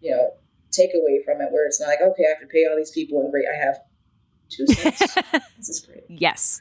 [0.00, 0.34] you know,
[0.70, 3.20] takeaway from it where it's not like, okay, I have to pay all these people
[3.20, 3.78] and great, I have
[4.48, 5.14] two cents.
[5.56, 6.04] this is great.
[6.08, 6.60] Yes.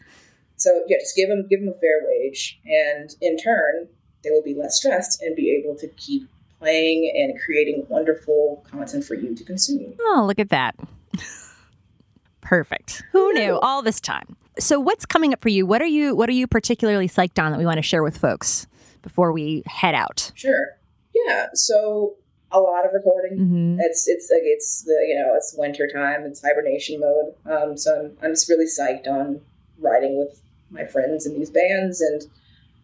[0.55, 3.89] So yeah, just give them give them a fair wage, and in turn,
[4.23, 6.27] they will be less stressed and be able to keep
[6.59, 9.93] playing and creating wonderful content for you to consume.
[9.99, 10.75] Oh, look at that!
[12.41, 13.03] Perfect.
[13.11, 14.35] Who knew all this time?
[14.57, 15.65] So, what's coming up for you?
[15.67, 18.17] What are you What are you particularly psyched on that we want to share with
[18.17, 18.65] folks
[19.03, 20.31] before we head out?
[20.33, 20.77] Sure.
[21.13, 21.47] Yeah.
[21.53, 22.15] So
[22.51, 23.37] a lot of recording.
[23.37, 23.79] Mm-hmm.
[23.81, 26.23] It's it's like it's the you know it's winter time.
[26.23, 27.35] It's hibernation mode.
[27.45, 29.41] Um, so I'm I'm just really psyched on
[29.79, 32.23] writing with my friends in these bands and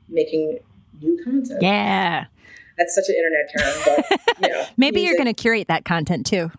[0.07, 0.59] making
[1.01, 1.61] new content.
[1.61, 2.25] Yeah.
[2.77, 5.07] That's such an internet term, but you know, maybe music.
[5.07, 6.49] you're going to curate that content too.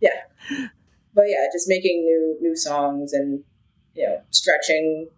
[0.00, 0.22] yeah,
[1.14, 3.44] but yeah, just making new new songs and
[3.94, 5.08] you know stretching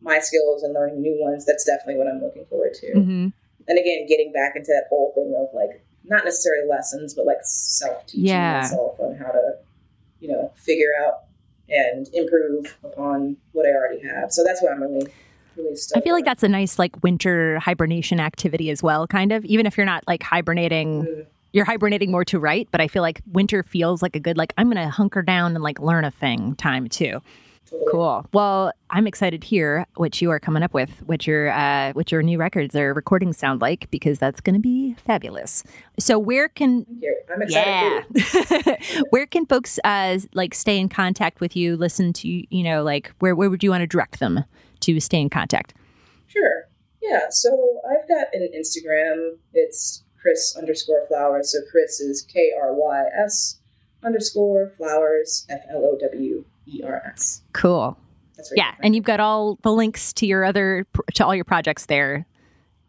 [0.00, 1.44] my skills and learning new ones.
[1.44, 2.94] That's definitely what I'm looking forward to.
[2.94, 3.28] Mm-hmm
[3.68, 7.38] and again, getting back into that whole thing of like not necessarily lessons, but like
[7.42, 8.60] self teaching yeah.
[8.62, 9.56] myself on how to,
[10.20, 11.24] you know, figure out
[11.68, 14.32] and improve upon what I already have.
[14.32, 15.08] So that's what I'm really
[15.56, 19.44] Really I feel like that's a nice like winter hibernation activity as well, kind of.
[19.46, 21.26] Even if you're not like hibernating, mm.
[21.52, 22.68] you're hibernating more to write.
[22.70, 25.64] But I feel like winter feels like a good like I'm gonna hunker down and
[25.64, 27.22] like learn a thing time too.
[27.90, 28.26] Cool.
[28.32, 32.12] Well, I'm excited to hear what you are coming up with, what your uh, what
[32.12, 35.64] your new records or recordings sound like, because that's going to be fabulous.
[35.98, 36.86] So, where can
[37.32, 38.04] I'm excited.
[38.14, 38.76] Yeah,
[39.10, 41.76] where can folks uh, like stay in contact with you?
[41.76, 44.44] Listen to you know, like where where would you want to direct them
[44.80, 45.74] to stay in contact?
[46.26, 46.64] Sure.
[47.02, 47.26] Yeah.
[47.30, 49.38] So I've got an Instagram.
[49.52, 51.52] It's Krys underscore flowers.
[51.52, 53.60] So Krys is K R Y S
[54.04, 57.42] underscore flowers F L O W E R S.
[57.52, 57.96] Cool.
[58.38, 61.86] Right yeah, and you've got all the links to your other to all your projects
[61.86, 62.26] there.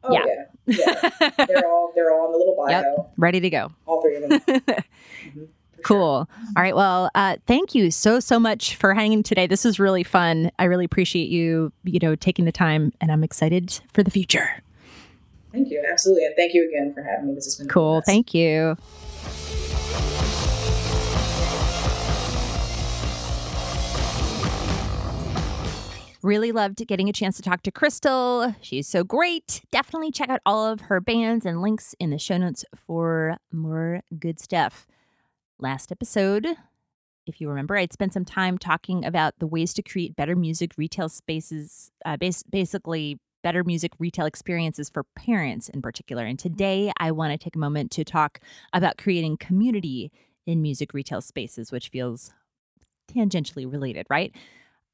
[0.03, 0.25] Oh yeah,
[0.65, 1.09] yeah.
[1.19, 1.29] yeah.
[1.47, 2.69] they're all they're all in the little bio.
[2.69, 3.13] Yep.
[3.17, 3.71] Ready to go.
[3.85, 4.39] All three of them.
[4.39, 5.43] mm-hmm.
[5.83, 6.27] Cool.
[6.55, 6.75] All right.
[6.75, 9.47] Well, uh, thank you so so much for hanging today.
[9.47, 10.51] This was really fun.
[10.59, 14.49] I really appreciate you, you know, taking the time, and I'm excited for the future.
[15.51, 15.83] Thank you.
[15.89, 17.35] Absolutely, and thank you again for having me.
[17.35, 18.01] This has been cool.
[18.01, 18.75] Thank you.
[26.23, 28.55] Really loved getting a chance to talk to Krystal.
[28.61, 29.61] She's so great.
[29.71, 34.01] Definitely check out all of her bands and links in the show notes for more
[34.17, 34.87] good stuff.
[35.59, 36.47] Last episode,
[37.27, 40.71] if you remember, I'd spent some time talking about the ways to create better music
[40.77, 46.25] retail spaces, uh, bas- basically, better music retail experiences for parents in particular.
[46.25, 48.39] And today, I want to take a moment to talk
[48.73, 50.11] about creating community
[50.47, 52.33] in music retail spaces, which feels
[53.13, 54.33] tangentially related, right?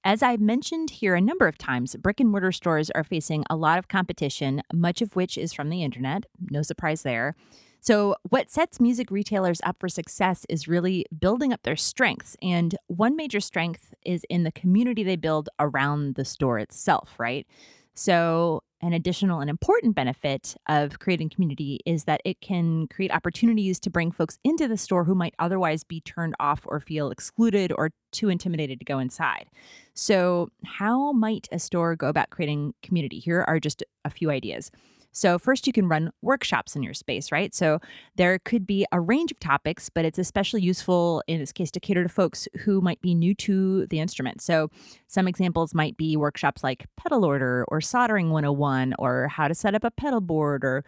[0.06, 3.56] As I've mentioned here a number of times, brick and mortar stores are facing a
[3.56, 6.26] lot of competition, much of which is from the internet.
[6.50, 7.36] No surprise there.
[7.80, 12.36] So, what sets music retailers up for success is really building up their strengths.
[12.42, 17.48] And one major strength is in the community they build around the store itself, right?
[17.94, 23.80] So, an additional and important benefit of creating community is that it can create opportunities
[23.80, 27.72] to bring folks into the store who might otherwise be turned off or feel excluded
[27.78, 29.48] or too intimidated to go inside.
[29.94, 33.20] So, how might a store go about creating community?
[33.20, 34.70] Here are just a few ideas.
[35.14, 37.54] So, first, you can run workshops in your space, right?
[37.54, 37.80] So,
[38.16, 41.80] there could be a range of topics, but it's especially useful in this case to
[41.80, 44.42] cater to folks who might be new to the instrument.
[44.42, 44.70] So,
[45.08, 49.76] some examples might be workshops like pedal order or soldering 101 or how to set
[49.76, 50.84] up a pedal board or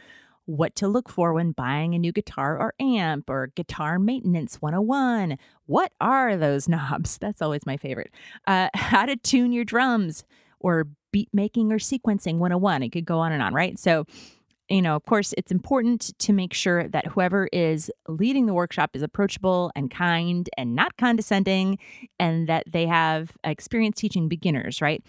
[0.46, 5.38] what to look for when buying a new guitar or amp or guitar maintenance 101.
[5.66, 7.18] What are those knobs?
[7.18, 8.12] That's always my favorite.
[8.48, 10.24] Uh, how to tune your drums
[10.60, 12.84] or beat making or sequencing 101.
[12.84, 13.80] It could go on and on, right?
[13.80, 14.04] So,
[14.68, 18.90] you know, of course, it's important to make sure that whoever is leading the workshop
[18.96, 21.80] is approachable and kind and not condescending,
[22.20, 25.06] and that they have experience teaching beginners, right?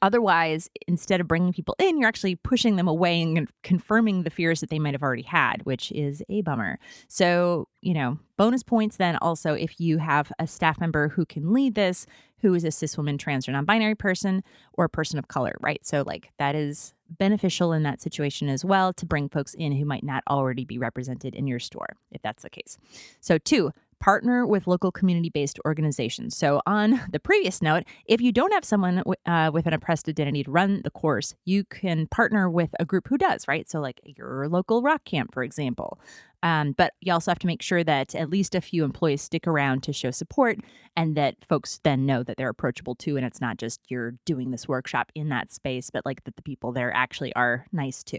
[0.00, 4.60] Otherwise, instead of bringing people in, you're actually pushing them away and confirming the fears
[4.60, 6.78] that they might have already had, which is a bummer.
[7.08, 11.52] So, you know, bonus points then also if you have a staff member who can
[11.52, 12.06] lead this,
[12.42, 14.42] who is a cis woman, trans, or non binary person,
[14.74, 15.86] or a person of color, right?
[15.86, 19.84] So, like, that is beneficial in that situation as well to bring folks in who
[19.84, 22.78] might not already be represented in your store, if that's the case.
[23.20, 23.70] So, two,
[24.02, 26.36] partner with local community based organizations.
[26.36, 30.42] So, on the previous note, if you don't have someone uh, with an oppressed identity
[30.42, 33.70] to run the course, you can partner with a group who does, right?
[33.70, 36.00] So, like your local rock camp, for example.
[36.42, 39.46] Um, but you also have to make sure that at least a few employees stick
[39.46, 40.58] around to show support
[40.96, 43.16] and that folks then know that they're approachable too.
[43.16, 46.42] And it's not just you're doing this workshop in that space, but like that the
[46.42, 48.18] people there actually are nice too.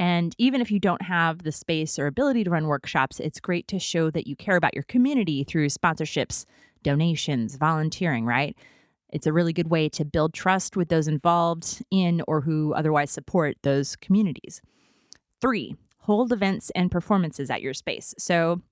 [0.00, 3.68] And even if you don't have the space or ability to run workshops, it's great
[3.68, 6.46] to show that you care about your community through sponsorships,
[6.82, 8.56] donations, volunteering, right?
[9.10, 13.10] It's a really good way to build trust with those involved in or who otherwise
[13.10, 14.62] support those communities.
[15.38, 18.14] Three, hold events and performances at your space.
[18.16, 18.62] So,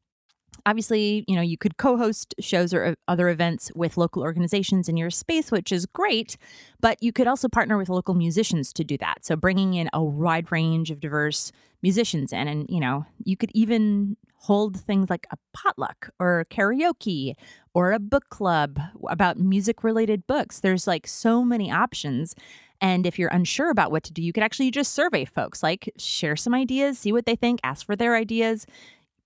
[0.67, 4.97] obviously, you know, you could co-host shows or uh, other events with local organizations in
[4.97, 6.37] your space, which is great,
[6.81, 9.25] but you could also partner with local musicians to do that.
[9.25, 11.53] So bringing in a wide range of diverse
[11.83, 17.35] musicians in and, you know, you could even hold things like a potluck or karaoke
[17.75, 18.79] or a book club
[19.09, 20.61] about music related books.
[20.61, 22.35] There's like so many options.
[22.81, 25.93] And if you're unsure about what to do, you could actually just survey folks, like
[25.99, 28.67] share some ideas, see what they think, ask for their ideas.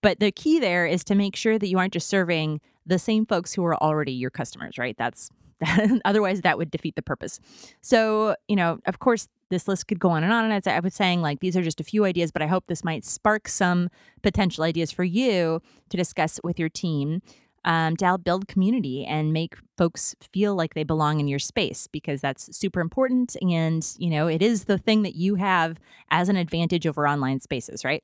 [0.03, 3.25] But the key there is to make sure that you aren't just serving the same
[3.25, 4.97] folks who are already your customers, right?
[4.99, 5.31] That's
[6.05, 7.41] otherwise that would defeat the purpose.
[7.81, 10.45] So, you know, of course, this list could go on and on.
[10.45, 12.65] And as I was saying, like these are just a few ideas, but I hope
[12.67, 13.89] this might spark some
[14.23, 17.23] potential ideas for you to discuss with your team
[17.65, 21.87] um, to help build community and make folks feel like they belong in your space
[21.87, 23.37] because that's super important.
[23.41, 25.79] And, you know, it is the thing that you have
[26.11, 28.03] as an advantage over online spaces, right?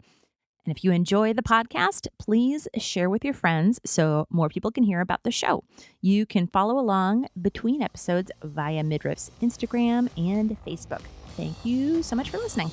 [0.64, 4.84] And if you enjoy the podcast, please share with your friends so more people can
[4.84, 5.64] hear about the show.
[6.00, 11.02] You can follow along between episodes via Midriff's Instagram and Facebook.
[11.36, 12.70] Thank you so much for listening.